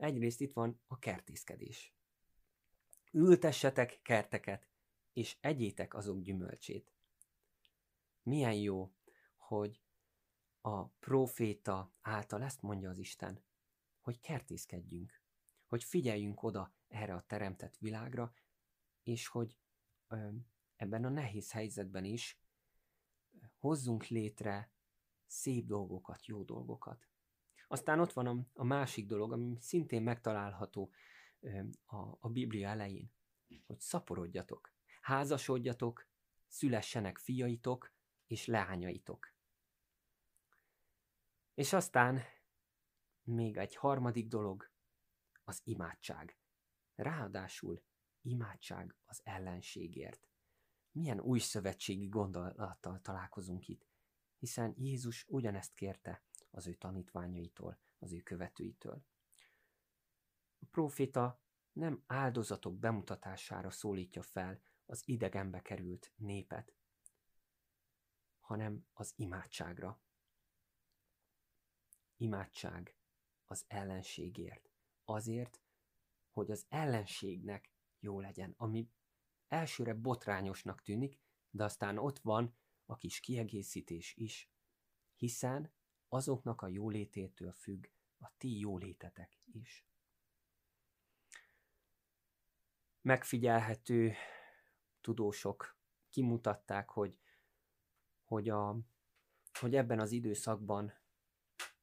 Egyrészt 0.05 0.41
itt 0.41 0.53
van 0.53 0.81
a 0.87 0.99
kertészkedés. 0.99 1.95
Ültessetek 3.13 4.01
kerteket, 4.03 4.69
és 5.13 5.37
egyétek 5.41 5.95
azok 5.95 6.21
gyümölcsét. 6.21 6.93
Milyen 8.23 8.55
jó, 8.55 8.95
hogy 9.37 9.83
a 10.61 10.87
proféta 10.87 11.95
által 12.01 12.43
ezt 12.43 12.63
mondja 12.63 12.91
az 12.91 12.99
Isten, 12.99 13.45
hogy 14.01 14.21
kertészkedjünk, 14.21 15.23
hogy 15.67 15.85
figyeljünk 15.85 16.43
oda 16.43 16.75
erre 16.89 17.15
a 17.15 17.25
teremtett 17.27 17.77
világra, 17.77 18.35
és 19.03 19.27
hogy 19.27 19.59
ebben 20.77 21.05
a 21.05 21.09
nehéz 21.09 21.53
helyzetben 21.53 22.05
is 22.05 22.41
hozzunk 23.59 24.07
létre 24.07 24.73
szép 25.27 25.67
dolgokat, 25.67 26.27
jó 26.27 26.43
dolgokat. 26.43 27.09
Aztán 27.69 28.01
ott 28.01 28.13
van 28.13 28.27
a, 28.27 28.47
a 28.55 28.65
másik 28.65 29.07
dolog, 29.07 29.33
ami 29.33 29.57
szintén 29.61 30.03
megtalálható 30.03 30.91
a, 31.87 31.97
a 32.21 32.29
Biblia 32.29 32.69
elején, 32.69 33.13
hogy 33.67 33.81
szaporodjatok, 33.81 34.73
házasodjatok, 35.01 36.09
szülessenek 36.47 37.19
fiaitok 37.19 37.93
és 38.27 38.47
leányaitok. 38.47 39.35
És 41.55 41.73
aztán 41.73 42.23
még 43.23 43.57
egy 43.57 43.77
harmadik 43.77 44.29
dolog, 44.29 44.73
az 45.45 45.61
imádság. 45.65 46.39
Ráadásul 46.95 47.83
imádság 48.23 48.97
az 49.05 49.21
ellenségért. 49.25 50.29
Milyen 50.91 51.21
új 51.21 51.39
szövetségi 51.39 52.09
gondolattal 52.09 53.01
találkozunk 53.01 53.69
itt, 53.69 53.87
hiszen 54.39 54.75
Jézus 54.77 55.25
ugyanezt 55.29 55.75
kérte 55.75 56.23
az 56.55 56.67
ő 56.67 56.75
tanítványaitól, 56.75 57.79
az 57.99 58.13
ő 58.13 58.21
követőitől. 58.21 59.05
A 60.59 60.67
próféta 60.71 61.43
nem 61.73 62.03
áldozatok 62.07 62.79
bemutatására 62.79 63.71
szólítja 63.71 64.23
fel 64.23 64.63
az 64.87 65.03
idegenbe 65.09 65.63
került 65.63 66.13
népet, 66.17 66.75
hanem 68.41 68.87
az 68.93 69.13
imádságra. 69.17 70.03
Imádság 72.17 72.97
az 73.45 73.65
ellenségért. 73.69 74.71
Azért, 75.05 75.63
hogy 76.31 76.51
az 76.51 76.67
ellenségnek 76.69 77.73
jó 77.99 78.21
legyen, 78.21 78.55
ami 78.57 78.91
elsőre 79.49 79.95
botrányosnak 79.95 80.83
tűnik, 80.83 81.21
de 81.51 81.65
aztán 81.65 81.99
ott 81.99 82.19
van 82.19 82.57
a 82.85 82.97
kis 82.97 83.21
kiegészítés 83.21 84.15
is, 84.17 84.51
hiszen 85.17 85.73
azoknak 86.15 86.63
a 86.63 86.69
jólététől 86.69 87.53
függ 87.53 87.87
a 88.19 88.31
ti 88.37 88.59
jólétetek 88.59 89.39
is. 89.53 89.87
Megfigyelhető 93.01 94.13
tudósok 95.01 95.77
kimutatták, 96.11 96.91
hogy, 96.91 97.19
hogy, 98.25 98.49
a, 98.49 98.79
hogy 99.61 99.75
ebben 99.75 100.01
az 100.01 100.11
időszakban 100.11 100.93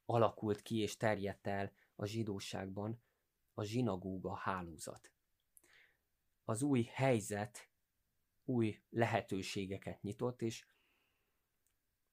alakult 0.05 0.61
ki 0.61 0.77
és 0.77 0.97
terjedt 0.97 1.47
el 1.47 1.73
a 1.95 2.05
zsidóságban 2.05 3.01
a 3.53 3.63
zsinagóga 3.63 4.35
hálózat. 4.35 5.11
Az 6.43 6.61
új 6.61 6.83
helyzet 6.83 7.69
új 8.43 8.81
lehetőségeket 8.89 10.01
nyitott, 10.01 10.41
és 10.41 10.65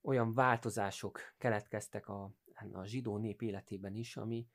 olyan 0.01 0.35
változások 0.35 1.21
keletkeztek 1.39 2.09
a, 2.09 2.33
a 2.73 2.85
zsidó 2.85 3.17
nép 3.17 3.43
életében 3.43 3.95
is, 3.95 4.17
ami 4.17 4.49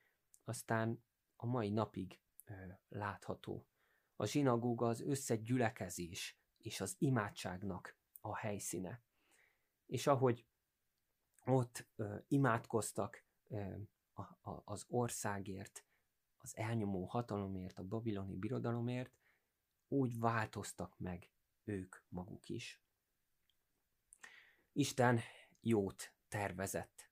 aztán 0.44 1.04
a 1.36 1.46
mai 1.46 1.70
napig 1.70 2.20
ö, 2.46 2.54
látható. 2.90 3.68
A 4.16 4.26
zsinagóga 4.26 4.88
az 4.88 5.02
összegyülekezés 5.02 6.38
és 6.58 6.82
az 6.82 6.96
imádságnak 7.00 7.98
a 8.22 8.36
helyszíne. 8.36 9.04
És 9.86 10.08
ahogy 10.08 10.46
ott 11.46 11.88
ö, 11.96 12.16
imádkoztak 12.28 13.26
ö, 13.48 13.76
a, 14.14 14.22
a, 14.22 14.62
az 14.66 14.86
országért, 14.88 15.86
az 16.38 16.58
elnyomó 16.58 17.06
hatalomért, 17.06 17.80
a 17.80 17.84
babiloni 17.84 18.36
birodalomért, 18.36 19.18
úgy 19.88 20.20
változtak 20.20 21.00
meg 21.00 21.32
ők 21.64 21.96
maguk 22.10 22.50
is. 22.50 22.83
Isten 24.76 25.20
jót 25.62 26.14
tervezett. 26.28 27.10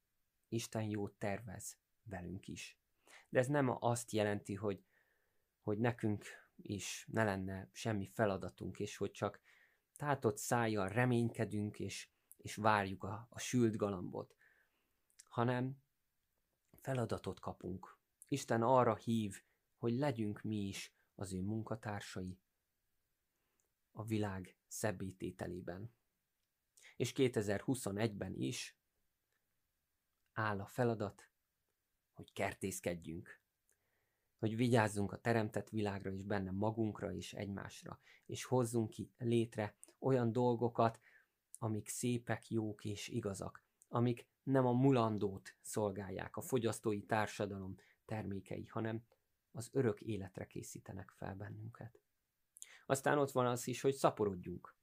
Isten 0.48 0.84
jót 0.84 1.14
tervez 1.14 1.78
velünk 2.04 2.48
is. 2.48 2.80
De 3.30 3.40
ez 3.40 3.48
nem 3.48 3.78
azt 3.80 4.12
jelenti, 4.12 4.56
hogy, 4.56 4.86
hogy 5.62 5.78
nekünk 5.78 6.26
is 6.56 7.08
ne 7.12 7.24
lenne 7.24 7.70
semmi 7.72 8.06
feladatunk, 8.06 8.80
és 8.80 8.98
hogy 8.98 9.12
csak 9.12 9.42
tátott 9.96 10.38
szájjal 10.38 10.88
reménykedünk, 10.88 11.80
és, 11.80 12.10
és 12.38 12.56
várjuk 12.56 13.04
a, 13.04 13.28
a 13.30 13.40
sült 13.40 13.76
galambot, 13.76 14.36
hanem 15.24 15.84
feladatot 16.80 17.40
kapunk. 17.40 17.98
Isten 18.28 18.62
arra 18.62 18.96
hív, 18.96 19.44
hogy 19.78 19.94
legyünk 19.94 20.42
mi 20.42 20.68
is 20.68 20.94
az 21.16 21.34
ő 21.34 21.42
munkatársai 21.42 22.40
a 23.92 24.04
világ 24.04 24.58
szebbítételében. 24.68 25.94
És 27.02 27.14
2021-ben 27.16 28.34
is 28.36 28.78
áll 30.34 30.60
a 30.60 30.66
feladat, 30.66 31.30
hogy 32.14 32.34
kertészkedjünk, 32.34 33.42
hogy 34.38 34.56
vigyázzunk 34.56 35.12
a 35.12 35.22
teremtett 35.22 35.70
világra 35.70 36.12
és 36.12 36.24
benne 36.24 36.52
magunkra 36.52 37.14
és 37.14 37.34
egymásra, 37.34 38.00
és 38.26 38.44
hozzunk 38.44 38.90
ki 38.90 39.12
létre 39.18 39.76
olyan 40.00 40.32
dolgokat, 40.32 41.00
amik 41.58 41.88
szépek, 41.88 42.50
jók 42.50 42.86
és 42.86 43.08
igazak, 43.08 43.64
amik 43.88 44.28
nem 44.44 44.66
a 44.66 44.72
mulandót 44.72 45.58
szolgálják, 45.62 46.38
a 46.38 46.42
fogyasztói 46.42 47.06
társadalom 47.06 47.76
termékei, 48.06 48.66
hanem 48.66 49.06
az 49.52 49.70
örök 49.72 50.02
életre 50.02 50.48
készítenek 50.48 51.10
fel 51.10 51.36
bennünket. 51.36 52.00
Aztán 52.86 53.18
ott 53.18 53.32
van 53.32 53.46
az 53.46 53.68
is, 53.68 53.82
hogy 53.82 53.94
szaporodjunk. 53.94 54.80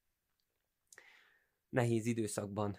Nehéz 1.69 2.07
időszakban 2.07 2.77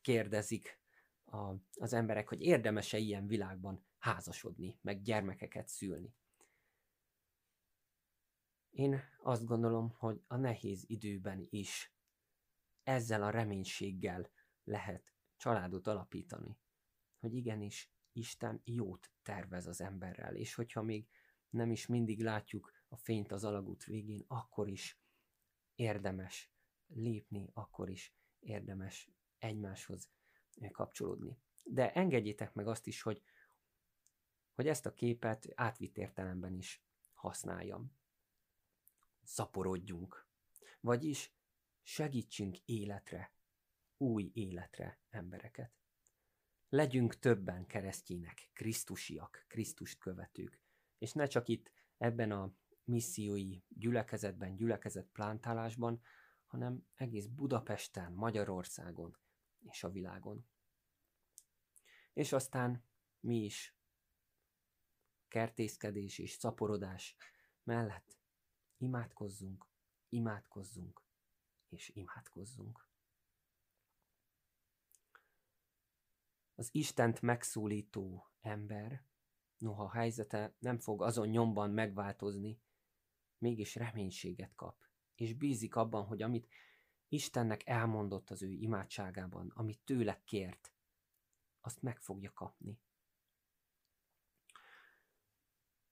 kérdezik 0.00 0.80
a, 1.24 1.54
az 1.74 1.92
emberek, 1.92 2.28
hogy 2.28 2.42
érdemes-e 2.42 2.98
ilyen 2.98 3.26
világban 3.26 3.84
házasodni, 3.98 4.78
meg 4.80 5.02
gyermekeket 5.02 5.68
szülni. 5.68 6.14
Én 8.70 9.00
azt 9.22 9.44
gondolom, 9.44 9.90
hogy 9.98 10.22
a 10.26 10.36
nehéz 10.36 10.84
időben 10.86 11.46
is 11.50 11.92
ezzel 12.82 13.22
a 13.22 13.30
reménységgel 13.30 14.30
lehet 14.64 15.12
családot 15.36 15.86
alapítani, 15.86 16.58
hogy 17.18 17.34
igenis 17.34 17.90
Isten 18.12 18.60
jót 18.64 19.12
tervez 19.22 19.66
az 19.66 19.80
emberrel, 19.80 20.34
és 20.34 20.54
hogyha 20.54 20.82
még 20.82 21.08
nem 21.50 21.70
is 21.70 21.86
mindig 21.86 22.22
látjuk 22.22 22.72
a 22.88 22.96
fényt 22.96 23.32
az 23.32 23.44
alagút 23.44 23.84
végén, 23.84 24.24
akkor 24.26 24.68
is 24.68 25.00
érdemes 25.74 26.50
lépni, 26.86 27.50
akkor 27.52 27.90
is 27.90 28.14
érdemes 28.38 29.10
egymáshoz 29.38 30.10
kapcsolódni. 30.70 31.38
De 31.64 31.92
engedjétek 31.92 32.54
meg 32.54 32.66
azt 32.66 32.86
is, 32.86 33.02
hogy, 33.02 33.22
hogy 34.54 34.68
ezt 34.68 34.86
a 34.86 34.94
képet 34.94 35.46
átvitt 35.54 35.98
értelemben 35.98 36.54
is 36.54 36.84
használjam. 37.14 37.96
Szaporodjunk. 39.22 40.26
Vagyis 40.80 41.34
segítsünk 41.82 42.58
életre, 42.64 43.32
új 43.96 44.30
életre 44.34 45.00
embereket. 45.10 45.72
Legyünk 46.68 47.18
többen 47.18 47.66
keresztjének, 47.66 48.50
krisztusiak, 48.52 49.44
Krisztust 49.48 49.98
követők, 49.98 50.60
és 50.98 51.12
ne 51.12 51.26
csak 51.26 51.48
itt 51.48 51.72
ebben 51.98 52.30
a 52.30 52.54
missziói 52.84 53.60
gyülekezetben, 53.68 54.56
gyülekezet 54.56 55.06
plántálásban, 55.12 56.02
hanem 56.46 56.86
egész 56.94 57.26
Budapesten, 57.26 58.12
Magyarországon 58.12 59.16
és 59.70 59.84
a 59.84 59.90
világon. 59.90 60.46
És 62.12 62.32
aztán 62.32 62.84
mi 63.20 63.44
is 63.44 63.76
kertészkedés 65.28 66.18
és 66.18 66.30
szaporodás 66.30 67.16
mellett 67.62 68.18
imádkozzunk, 68.76 69.66
imádkozzunk, 70.08 71.02
és 71.68 71.88
imádkozzunk. 71.94 72.88
Az 76.54 76.68
Istent 76.72 77.20
megszólító 77.20 78.30
ember, 78.40 79.04
noha 79.58 79.90
helyzete 79.90 80.54
nem 80.58 80.78
fog 80.78 81.02
azon 81.02 81.28
nyomban 81.28 81.70
megváltozni, 81.70 82.60
mégis 83.38 83.74
reménységet 83.74 84.54
kap, 84.54 84.85
és 85.16 85.34
bízik 85.34 85.76
abban, 85.76 86.04
hogy 86.04 86.22
amit 86.22 86.48
Istennek 87.08 87.66
elmondott 87.66 88.30
az 88.30 88.42
ő 88.42 88.50
imádságában, 88.50 89.52
amit 89.54 89.80
tőle 89.84 90.22
kért, 90.24 90.72
azt 91.60 91.82
meg 91.82 92.00
fogja 92.00 92.32
kapni. 92.32 92.80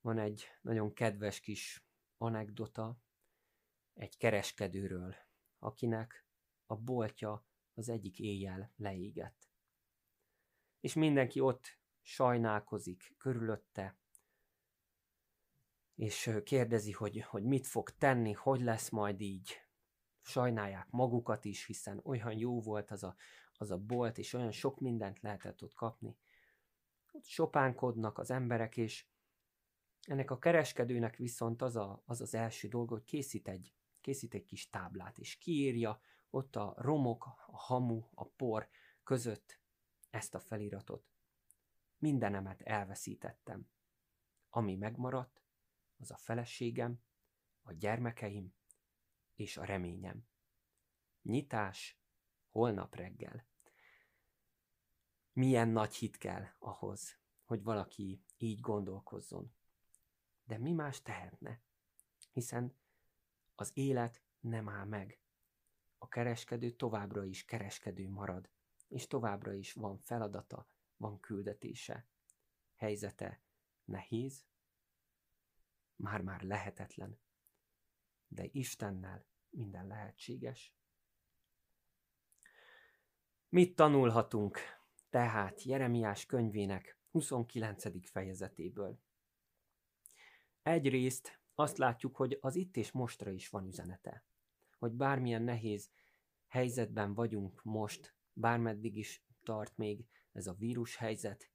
Van 0.00 0.18
egy 0.18 0.44
nagyon 0.60 0.92
kedves 0.92 1.40
kis 1.40 1.84
anekdota 2.16 3.02
egy 3.94 4.16
kereskedőről, 4.16 5.14
akinek 5.58 6.26
a 6.66 6.76
boltja 6.76 7.46
az 7.74 7.88
egyik 7.88 8.18
éjjel 8.18 8.72
leégett. 8.76 9.48
És 10.80 10.94
mindenki 10.94 11.40
ott 11.40 11.78
sajnálkozik 12.02 13.14
körülötte, 13.18 13.98
és 15.94 16.30
kérdezi, 16.44 16.92
hogy, 16.92 17.20
hogy 17.20 17.44
mit 17.44 17.66
fog 17.66 17.90
tenni, 17.90 18.32
hogy 18.32 18.60
lesz 18.60 18.90
majd 18.90 19.20
így. 19.20 19.62
Sajnálják 20.20 20.86
magukat 20.90 21.44
is, 21.44 21.66
hiszen 21.66 22.00
olyan 22.04 22.38
jó 22.38 22.60
volt 22.60 22.90
az 22.90 23.02
a, 23.02 23.16
az 23.52 23.70
a 23.70 23.78
bolt, 23.78 24.18
és 24.18 24.32
olyan 24.32 24.50
sok 24.50 24.80
mindent 24.80 25.20
lehetett 25.20 25.62
ott 25.62 25.74
kapni. 25.74 26.16
Ott 27.12 27.24
sopánkodnak 27.24 28.18
az 28.18 28.30
emberek, 28.30 28.76
és 28.76 29.06
ennek 30.06 30.30
a 30.30 30.38
kereskedőnek 30.38 31.16
viszont 31.16 31.62
az 31.62 31.76
a, 31.76 32.02
az, 32.06 32.20
az 32.20 32.34
első 32.34 32.68
dolga, 32.68 32.94
hogy 32.94 33.04
készít 33.04 33.48
egy, 33.48 33.74
készít 34.00 34.34
egy 34.34 34.44
kis 34.44 34.68
táblát, 34.70 35.18
és 35.18 35.36
kiírja 35.36 36.00
ott 36.30 36.56
a 36.56 36.74
romok, 36.76 37.24
a 37.46 37.56
hamu, 37.56 38.02
a 38.14 38.24
por 38.28 38.68
között 39.02 39.60
ezt 40.10 40.34
a 40.34 40.40
feliratot. 40.40 41.04
Mindenemet 41.98 42.60
elveszítettem. 42.60 43.68
Ami 44.48 44.76
megmaradt, 44.76 45.43
az 45.96 46.10
a 46.10 46.16
feleségem, 46.16 47.02
a 47.62 47.72
gyermekeim 47.72 48.54
és 49.34 49.56
a 49.56 49.64
reményem. 49.64 50.26
Nyitás 51.22 51.98
holnap 52.50 52.94
reggel. 52.94 53.46
Milyen 55.32 55.68
nagy 55.68 55.94
hit 55.94 56.18
kell 56.18 56.44
ahhoz, 56.58 57.18
hogy 57.44 57.62
valaki 57.62 58.24
így 58.36 58.60
gondolkozzon. 58.60 59.54
De 60.44 60.58
mi 60.58 60.72
más 60.72 61.02
tehetne? 61.02 61.62
Hiszen 62.32 62.76
az 63.54 63.70
élet 63.74 64.22
nem 64.40 64.68
áll 64.68 64.84
meg. 64.84 65.20
A 65.98 66.08
kereskedő 66.08 66.70
továbbra 66.70 67.24
is 67.24 67.44
kereskedő 67.44 68.08
marad, 68.08 68.50
és 68.88 69.06
továbbra 69.06 69.52
is 69.52 69.72
van 69.72 69.98
feladata, 69.98 70.68
van 70.96 71.20
küldetése. 71.20 72.06
Helyzete 72.74 73.40
nehéz, 73.84 74.44
már-már 76.04 76.42
lehetetlen, 76.42 77.18
de 78.28 78.44
Istennel 78.50 79.26
minden 79.50 79.86
lehetséges. 79.86 80.74
Mit 83.48 83.76
tanulhatunk 83.76 84.58
tehát 85.10 85.62
Jeremiás 85.62 86.26
könyvének 86.26 86.98
29. 87.10 88.10
fejezetéből? 88.10 88.98
Egyrészt 90.62 91.40
azt 91.54 91.78
látjuk, 91.78 92.16
hogy 92.16 92.38
az 92.40 92.54
itt 92.54 92.76
és 92.76 92.90
mostra 92.90 93.30
is 93.30 93.48
van 93.48 93.66
üzenete. 93.66 94.24
Hogy 94.78 94.92
bármilyen 94.92 95.42
nehéz 95.42 95.90
helyzetben 96.46 97.14
vagyunk 97.14 97.62
most, 97.62 98.14
bármeddig 98.32 98.96
is 98.96 99.24
tart 99.42 99.76
még 99.76 100.06
ez 100.32 100.46
a 100.46 100.54
vírus 100.54 100.96
helyzet, 100.96 101.50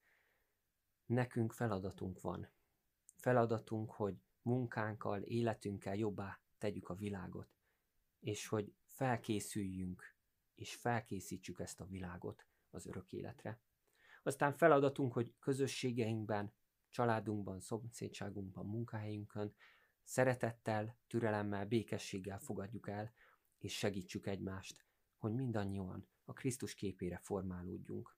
nekünk 1.05 1.53
feladatunk 1.53 2.21
van. 2.21 2.49
Feladatunk, 3.17 3.91
hogy 3.91 4.15
munkánkkal, 4.41 5.21
életünkkel 5.21 5.95
jobbá 5.95 6.39
tegyük 6.57 6.89
a 6.89 6.95
világot, 6.95 7.49
és 8.19 8.47
hogy 8.47 8.73
felkészüljünk, 8.85 10.15
és 10.55 10.75
felkészítsük 10.75 11.59
ezt 11.59 11.81
a 11.81 11.85
világot 11.85 12.45
az 12.69 12.85
örök 12.85 13.13
életre. 13.13 13.59
Aztán 14.23 14.53
feladatunk, 14.53 15.13
hogy 15.13 15.33
közösségeinkben, 15.39 16.53
családunkban, 16.89 17.59
szomszédságunkban, 17.59 18.65
munkahelyünkön 18.65 19.55
szeretettel, 20.03 20.97
türelemmel, 21.07 21.65
békességgel 21.65 22.39
fogadjuk 22.39 22.87
el, 22.87 23.13
és 23.57 23.77
segítsük 23.77 24.27
egymást, 24.27 24.85
hogy 25.17 25.33
mindannyian 25.33 26.07
a 26.25 26.33
Krisztus 26.33 26.73
képére 26.73 27.17
formálódjunk, 27.17 28.17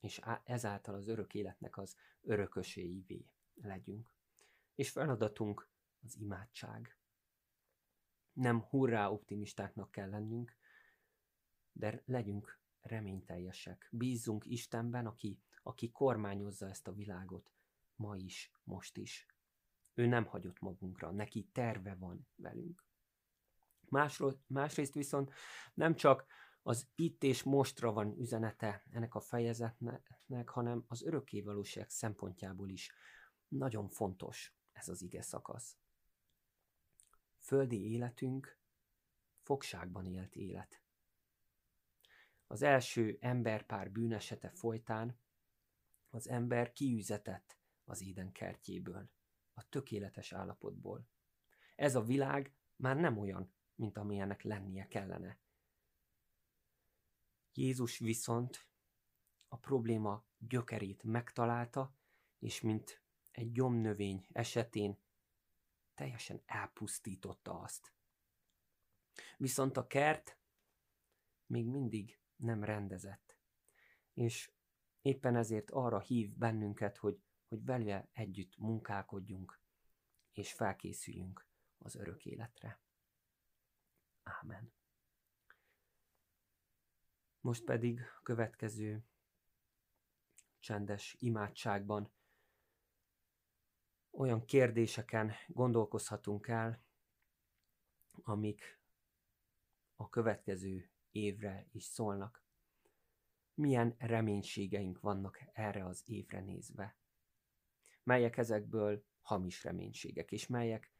és 0.00 0.20
ezáltal 0.44 0.94
az 0.94 1.08
örök 1.08 1.34
életnek 1.34 1.76
az 1.76 1.96
örököséivé 2.20 3.26
legyünk. 3.54 4.11
És 4.74 4.90
feladatunk 4.90 5.70
az 6.02 6.16
imádság. 6.18 6.96
Nem 8.32 8.62
hurrá 8.62 9.08
optimistáknak 9.08 9.90
kell 9.90 10.08
lennünk, 10.08 10.56
de 11.72 12.02
legyünk 12.06 12.60
reményteljesek. 12.80 13.88
Bízzunk 13.92 14.46
Istenben, 14.46 15.06
aki, 15.06 15.42
aki 15.62 15.90
kormányozza 15.90 16.68
ezt 16.68 16.88
a 16.88 16.92
világot, 16.92 17.52
ma 17.96 18.16
is, 18.16 18.52
most 18.64 18.96
is. 18.96 19.26
Ő 19.94 20.06
nem 20.06 20.24
hagyott 20.24 20.60
magunkra, 20.60 21.10
neki 21.10 21.48
terve 21.52 21.94
van 21.94 22.26
velünk. 22.36 22.84
Másról, 23.88 24.42
másrészt 24.46 24.94
viszont 24.94 25.32
nem 25.74 25.94
csak 25.94 26.26
az 26.62 26.88
itt 26.94 27.22
és 27.22 27.42
mostra 27.42 27.92
van 27.92 28.18
üzenete 28.18 28.84
ennek 28.90 29.14
a 29.14 29.20
fejezetnek, 29.20 30.20
hanem 30.46 30.84
az 30.86 31.02
örökkévalóság 31.02 31.90
szempontjából 31.90 32.68
is 32.68 32.92
nagyon 33.48 33.88
fontos 33.88 34.54
ez 34.82 34.88
az 34.88 35.02
ige 35.02 35.22
szakasz. 35.22 35.76
Földi 37.38 37.90
életünk 37.90 38.58
fogságban 39.40 40.06
élt 40.06 40.34
élet. 40.36 40.82
Az 42.46 42.62
első 42.62 43.18
emberpár 43.20 43.90
bűnesete 43.90 44.50
folytán 44.50 45.18
az 46.10 46.28
ember 46.28 46.72
kiüzetett 46.72 47.58
az 47.84 48.02
éden 48.02 48.32
kertjéből, 48.32 49.10
a 49.54 49.68
tökéletes 49.68 50.32
állapotból. 50.32 51.08
Ez 51.74 51.94
a 51.94 52.02
világ 52.02 52.54
már 52.76 52.96
nem 52.96 53.18
olyan, 53.18 53.52
mint 53.74 53.98
amilyennek 53.98 54.42
lennie 54.42 54.88
kellene. 54.88 55.38
Jézus 57.52 57.98
viszont 57.98 58.66
a 59.48 59.56
probléma 59.56 60.24
gyökerét 60.38 61.02
megtalálta, 61.02 61.96
és 62.38 62.60
mint 62.60 63.01
egy 63.32 63.52
gyomnövény 63.52 64.26
esetén 64.32 64.98
teljesen 65.94 66.42
elpusztította 66.46 67.60
azt. 67.60 67.92
Viszont 69.36 69.76
a 69.76 69.86
kert 69.86 70.38
még 71.46 71.66
mindig 71.66 72.20
nem 72.36 72.64
rendezett. 72.64 73.36
És 74.12 74.52
éppen 75.02 75.36
ezért 75.36 75.70
arra 75.70 76.00
hív 76.00 76.36
bennünket, 76.36 76.96
hogy, 76.96 77.22
hogy 77.48 77.64
vele 77.64 78.08
együtt 78.12 78.56
munkálkodjunk, 78.56 79.60
és 80.32 80.52
felkészüljünk 80.52 81.46
az 81.78 81.94
örök 81.94 82.24
életre. 82.24 82.80
Ámen. 84.22 84.72
Most 87.40 87.64
pedig 87.64 88.00
következő 88.22 89.04
csendes 90.58 91.16
imádságban 91.18 92.12
olyan 94.12 94.44
kérdéseken 94.44 95.32
gondolkozhatunk 95.46 96.48
el, 96.48 96.84
amik 98.22 98.80
a 99.96 100.08
következő 100.08 100.90
évre 101.10 101.68
is 101.72 101.84
szólnak. 101.84 102.44
Milyen 103.54 103.94
reménységeink 103.98 105.00
vannak 105.00 105.42
erre 105.52 105.84
az 105.86 106.02
évre 106.06 106.40
nézve? 106.40 106.96
Melyek 108.02 108.36
ezekből 108.36 109.04
hamis 109.20 109.64
reménységek, 109.64 110.32
és 110.32 110.46
melyek 110.46 110.94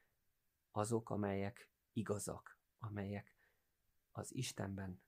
azok, 0.70 1.10
amelyek 1.10 1.70
igazak, 1.92 2.58
amelyek 2.78 3.36
az 4.10 4.34
Istenben, 4.34 5.02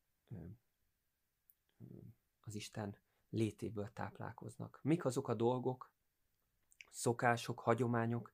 az 2.40 2.55
Isten 2.55 2.98
létéből 3.28 3.92
táplálkoznak. 3.92 4.80
Mik 4.82 5.05
azok 5.05 5.28
a 5.28 5.34
dolgok, 5.34 5.93
szokások, 6.95 7.61
hagyományok, 7.61 8.32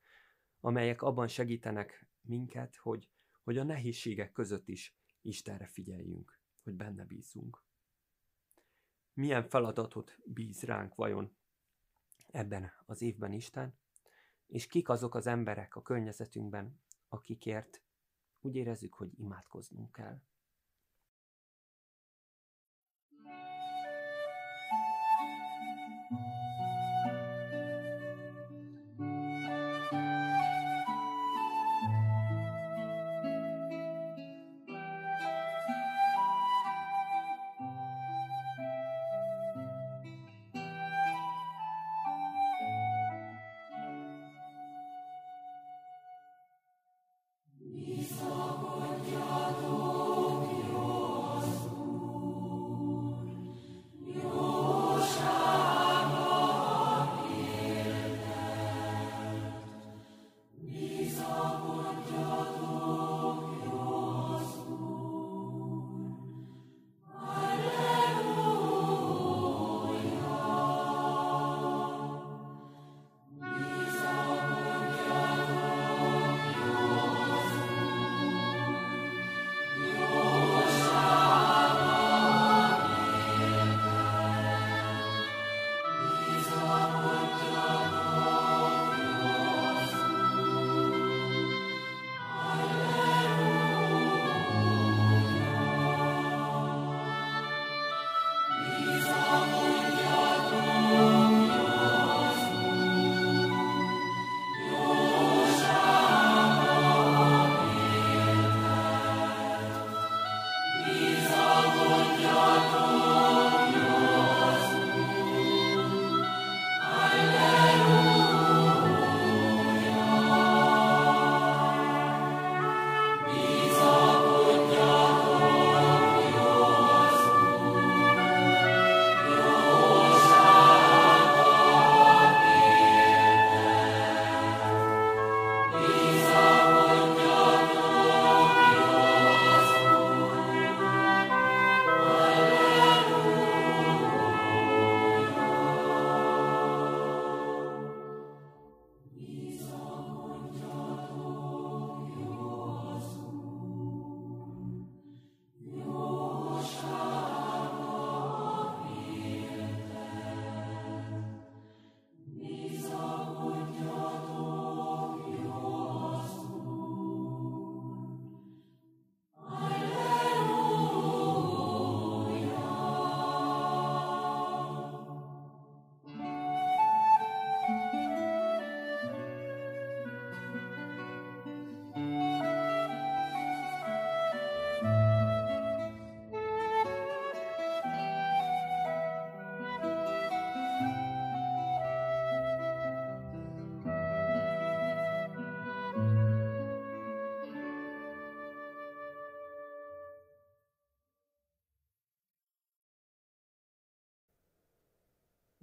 amelyek 0.59 1.01
abban 1.01 1.27
segítenek 1.27 2.07
minket, 2.21 2.75
hogy, 2.75 3.09
hogy 3.43 3.57
a 3.57 3.63
nehézségek 3.63 4.31
között 4.31 4.67
is 4.67 4.95
Istenre 5.21 5.67
figyeljünk, 5.67 6.39
hogy 6.63 6.73
benne 6.73 7.05
bízunk. 7.05 7.63
Milyen 9.13 9.49
feladatot 9.49 10.19
bíz 10.25 10.61
ránk 10.61 10.95
vajon 10.95 11.37
ebben 12.27 12.71
az 12.85 13.01
évben 13.01 13.31
Isten, 13.31 13.79
és 14.47 14.67
kik 14.67 14.89
azok 14.89 15.15
az 15.15 15.27
emberek 15.27 15.75
a 15.75 15.81
környezetünkben, 15.81 16.81
akikért 17.07 17.83
úgy 18.41 18.55
érezzük, 18.55 18.93
hogy 18.93 19.19
imádkoznunk 19.19 19.91
kell. 19.91 20.21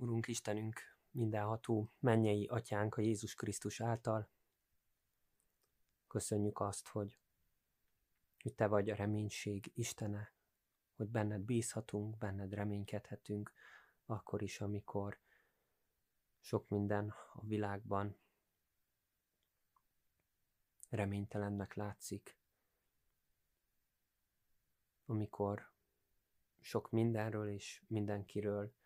Urunk 0.00 0.28
Istenünk, 0.28 0.80
mindenható 1.10 1.90
mennyei 1.98 2.46
atyánk 2.46 2.96
a 2.96 3.00
Jézus 3.00 3.34
Krisztus 3.34 3.80
által, 3.80 4.28
köszönjük 6.06 6.60
azt, 6.60 6.88
hogy, 6.88 7.18
hogy 8.42 8.54
Te 8.54 8.66
vagy 8.66 8.90
a 8.90 8.94
reménység 8.94 9.72
Istene, 9.74 10.32
hogy 10.96 11.08
benned 11.08 11.40
bízhatunk, 11.40 12.18
benned 12.18 12.52
reménykedhetünk, 12.52 13.52
akkor 14.06 14.42
is, 14.42 14.60
amikor 14.60 15.18
sok 16.40 16.68
minden 16.68 17.14
a 17.32 17.44
világban 17.46 18.18
reménytelennek 20.88 21.74
látszik, 21.74 22.36
amikor 25.06 25.70
sok 26.60 26.90
mindenről 26.90 27.48
és 27.48 27.82
mindenkiről 27.86 28.76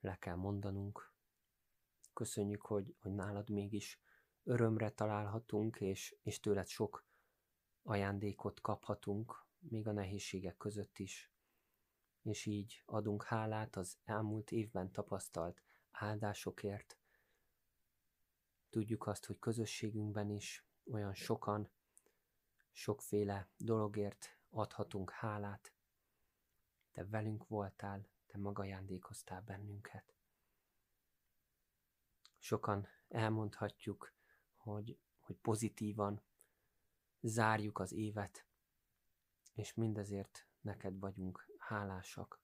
le 0.00 0.16
kell 0.16 0.34
mondanunk. 0.34 1.12
Köszönjük, 2.12 2.62
hogy, 2.62 2.96
hogy 3.00 3.12
nálad 3.12 3.50
mégis 3.50 4.00
örömre 4.42 4.90
találhatunk, 4.90 5.80
és, 5.80 6.16
és 6.22 6.40
tőled 6.40 6.66
sok 6.66 7.06
ajándékot 7.82 8.60
kaphatunk, 8.60 9.46
még 9.58 9.86
a 9.86 9.92
nehézségek 9.92 10.56
között 10.56 10.98
is. 10.98 11.32
És 12.22 12.46
így 12.46 12.82
adunk 12.86 13.22
hálát 13.22 13.76
az 13.76 13.98
elmúlt 14.04 14.50
évben 14.50 14.92
tapasztalt 14.92 15.62
áldásokért. 15.90 16.98
Tudjuk 18.70 19.06
azt, 19.06 19.26
hogy 19.26 19.38
közösségünkben 19.38 20.30
is 20.30 20.66
olyan 20.90 21.14
sokan, 21.14 21.70
sokféle 22.72 23.48
dologért 23.56 24.38
adhatunk 24.50 25.10
hálát. 25.10 25.72
Te 26.92 27.04
velünk 27.04 27.46
voltál, 27.46 28.08
te 28.28 28.38
magajándékoztál 28.38 29.40
bennünket. 29.40 30.14
Sokan 32.38 32.88
elmondhatjuk, 33.08 34.12
hogy, 34.56 34.98
hogy 35.18 35.36
pozitívan 35.36 36.22
zárjuk 37.20 37.78
az 37.78 37.92
évet, 37.92 38.46
és 39.54 39.74
mindezért 39.74 40.46
neked 40.60 40.98
vagyunk 40.98 41.50
hálásak. 41.58 42.40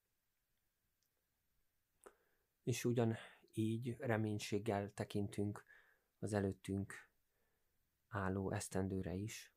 És 2.62 2.84
ugyan 2.84 3.16
így 3.52 3.96
reménységgel 3.98 4.92
tekintünk 4.92 5.64
az 6.18 6.32
előttünk 6.32 7.08
álló 8.08 8.50
esztendőre 8.50 9.14
is, 9.14 9.52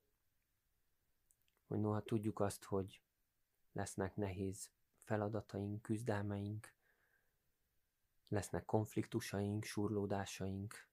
hogy 1.67 1.79
noha 1.79 2.01
tudjuk 2.01 2.39
azt, 2.39 2.63
hogy 2.63 3.01
lesznek 3.71 4.15
nehéz 4.15 4.71
feladataink, 5.07 5.81
küzdelmeink, 5.81 6.73
lesznek 8.27 8.65
konfliktusaink, 8.65 9.63
surlódásaink, 9.63 10.87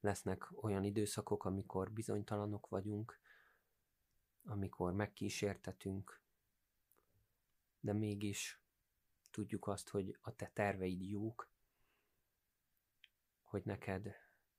lesznek 0.00 0.62
olyan 0.62 0.84
időszakok, 0.84 1.44
amikor 1.44 1.92
bizonytalanok 1.92 2.68
vagyunk, 2.68 3.18
amikor 4.44 4.92
megkísértetünk, 4.92 6.20
de 7.80 7.92
mégis 7.92 8.60
tudjuk 9.30 9.66
azt, 9.66 9.88
hogy 9.88 10.18
a 10.20 10.34
te 10.34 10.50
terveid 10.52 11.02
jók, 11.02 11.48
hogy 13.42 13.64
neked 13.64 14.14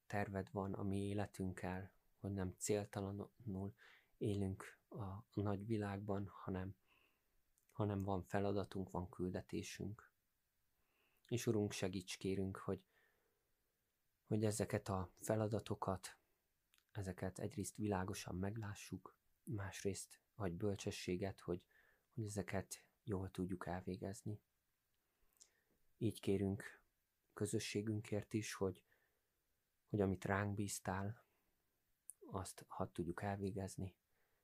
terved 0.08 0.52
van 0.52 0.74
a 0.74 0.84
mi 0.84 1.08
életünkkel, 1.08 1.92
hogy 2.20 2.32
nem 2.34 2.56
céltalanul 2.58 3.76
élünk 4.18 4.78
a 4.90 5.24
nagy 5.34 5.66
világban, 5.66 6.28
hanem, 6.28 6.76
hanem 7.76 8.04
van 8.04 8.24
feladatunk, 8.24 8.90
van 8.90 9.10
küldetésünk. 9.10 10.12
És 11.26 11.48
Urunk, 11.48 11.72
segíts 11.72 12.18
kérünk, 12.18 12.58
hogy, 12.58 12.84
hogy 14.28 14.44
ezeket 14.44 14.90
a 14.90 15.12
feladatokat, 15.20 16.18
ezeket 16.92 17.40
egyrészt 17.40 17.76
világosan 17.76 18.36
meglássuk, 18.36 19.16
másrészt 19.44 20.20
adj 20.36 20.56
bölcsességet, 20.56 21.40
hogy, 21.40 21.64
hogy 22.14 22.24
ezeket 22.24 22.84
jól 23.04 23.32
tudjuk 23.32 23.68
elvégezni. 23.68 24.42
Így 25.98 26.20
kérünk 26.20 26.82
közösségünkért 27.34 28.34
is, 28.34 28.54
hogy, 28.54 28.84
hogy 29.90 30.02
amit 30.02 30.26
ránk 30.26 30.54
bíztál, 30.56 31.26
azt 32.26 32.66
hadd 32.68 32.92
tudjuk 32.92 33.22
elvégezni, 33.22 33.96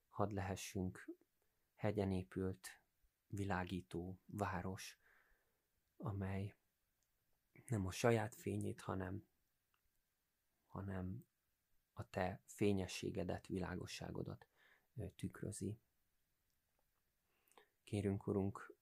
hadd 0.09 0.33
lehessünk 0.33 1.09
hegyen 1.75 2.11
épült, 2.11 2.80
világító 3.31 4.19
város, 4.25 4.97
amely 5.97 6.55
nem 7.67 7.85
a 7.85 7.91
saját 7.91 8.35
fényét, 8.35 8.81
hanem, 8.81 9.25
hanem 10.67 11.25
a 11.93 12.09
te 12.09 12.41
fényességedet, 12.45 13.47
világosságodat 13.47 14.47
tükrözi. 15.15 15.79
Kérünk, 17.83 18.27
Urunk, 18.27 18.75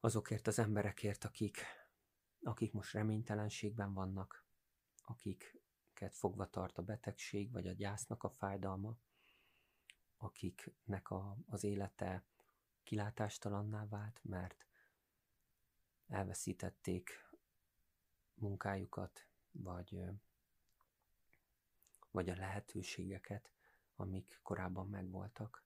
azokért 0.00 0.46
az 0.46 0.58
emberekért, 0.58 1.24
akik, 1.24 1.64
akik 2.42 2.72
most 2.72 2.92
reménytelenségben 2.92 3.94
vannak, 3.94 4.44
akiket 5.02 6.16
fogva 6.16 6.50
tart 6.50 6.78
a 6.78 6.82
betegség, 6.82 7.52
vagy 7.52 7.66
a 7.66 7.72
gyásznak 7.72 8.22
a 8.22 8.30
fájdalma, 8.30 8.96
akiknek 10.16 11.10
a, 11.10 11.36
az 11.46 11.64
élete 11.64 12.24
kilátástalanná 12.82 13.86
vált, 13.88 14.20
mert 14.22 14.66
elveszítették 16.08 17.30
munkájukat, 18.34 19.26
vagy, 19.50 20.04
vagy 22.10 22.28
a 22.28 22.34
lehetőségeket, 22.34 23.52
amik 23.96 24.40
korábban 24.42 24.88
megvoltak. 24.88 25.64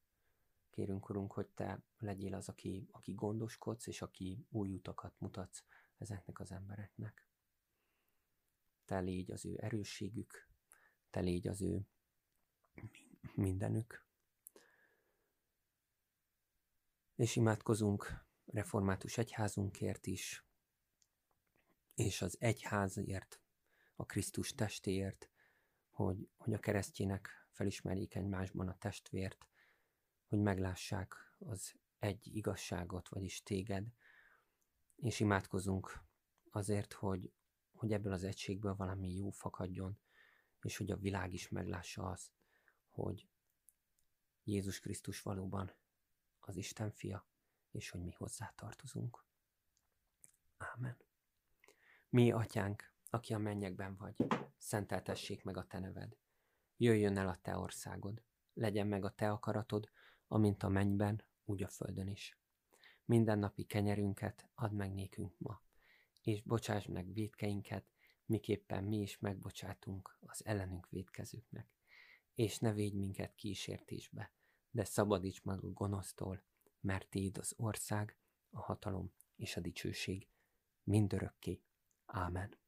Kérünk, 0.71 1.09
Urunk, 1.09 1.33
hogy 1.33 1.47
Te 1.47 1.83
legyél 1.99 2.35
az, 2.35 2.49
aki, 2.49 2.89
aki 2.91 3.13
gondoskodsz, 3.13 3.87
és 3.87 4.03
aki 4.03 4.47
új 4.51 4.73
utakat 4.73 5.15
mutatsz 5.19 5.65
ezeknek 5.99 6.41
az 6.41 6.53
embereknek. 6.53 7.27
Te 8.85 8.99
légy 8.99 9.31
az 9.31 9.45
ő 9.45 9.59
erősségük, 9.61 10.49
Te 11.11 11.21
légy 11.21 11.49
az 11.49 11.63
ő 11.63 11.87
mindenük. 13.35 14.07
És 17.15 17.37
imádkozunk 17.37 18.27
református 18.45 19.19
egyházunkért 19.19 20.07
is, 20.07 20.45
és 21.95 22.23
az 22.23 22.37
egyházért, 22.41 23.41
a 23.97 24.05
Krisztus 24.05 24.55
testéért, 24.55 25.31
hogy, 25.91 26.29
hogy 26.37 26.53
a 26.53 26.59
keresztjének 26.59 27.29
felismerjék 27.51 28.15
egymásban 28.15 28.69
a 28.69 28.79
testvért, 28.79 29.47
hogy 30.27 30.39
meglássák 30.39 31.15
az 31.39 31.75
egy 31.99 32.37
igazságot, 32.37 33.09
vagyis 33.09 33.43
téged, 33.43 33.87
és 34.97 35.21
imádkozunk 35.21 36.03
azért, 36.51 36.93
hogy, 36.93 37.33
hogy 37.73 37.93
ebből 37.93 38.13
az 38.13 38.25
egységből 38.25 38.75
valami 38.75 39.15
jó 39.15 39.31
fakadjon, 39.31 39.99
és 40.63 40.77
hogy 40.77 40.91
a 40.91 40.97
világ 40.97 41.33
is 41.33 41.49
meglássa 41.49 42.03
azt, 42.03 42.33
hogy 42.89 43.29
Jézus 44.45 44.81
Krisztus 44.81 45.23
valóban 45.23 45.73
az 46.47 46.57
Isten 46.57 46.91
fia, 46.91 47.27
és 47.71 47.91
hogy 47.91 48.03
mi 48.03 48.13
hozzá 48.13 48.53
tartozunk. 48.57 49.25
Ámen. 50.57 50.97
Mi, 52.09 52.33
atyánk, 52.33 52.93
aki 53.11 53.35
a 53.35 53.39
mennyekben 53.39 53.97
vagy, 53.97 54.17
szenteltessék 54.57 55.45
meg 55.45 55.57
a 55.57 55.67
te 55.67 55.79
neved. 55.79 56.17
Jöjjön 56.77 57.17
el 57.17 57.29
a 57.29 57.37
te 57.37 57.57
országod, 57.57 58.23
legyen 58.53 58.87
meg 58.87 59.05
a 59.05 59.11
te 59.11 59.31
akaratod, 59.31 59.91
amint 60.29 60.63
a 60.63 60.69
mennyben, 60.69 61.25
úgy 61.45 61.63
a 61.63 61.69
földön 61.69 62.09
is. 62.09 62.39
Minden 63.05 63.39
napi 63.39 63.65
kenyerünket 63.65 64.49
add 64.55 64.73
meg 64.73 64.95
nékünk 64.95 65.39
ma, 65.39 65.63
és 66.23 66.43
bocsáss 66.43 66.87
meg 66.87 67.13
védkeinket, 67.13 67.85
miképpen 68.27 68.85
mi 68.85 69.01
is 69.01 69.19
megbocsátunk 69.19 70.19
az 70.21 70.45
ellenünk 70.45 70.89
védkezőknek. 70.91 71.69
És 72.35 72.59
ne 72.59 72.73
védj 72.73 72.97
minket 72.97 73.35
kísértésbe, 73.35 74.33
de 74.75 74.85
szabadíts 74.85 75.43
meg 75.43 75.65
a 75.65 75.73
gonosztól, 75.73 76.43
mert 76.81 77.09
Téd 77.09 77.39
az 77.39 77.55
ország, 77.57 78.17
a 78.51 78.61
hatalom 78.61 79.13
és 79.37 79.57
a 79.57 79.61
dicsőség 79.61 80.29
mindörökké. 80.83 81.61
Ámen. 82.07 82.59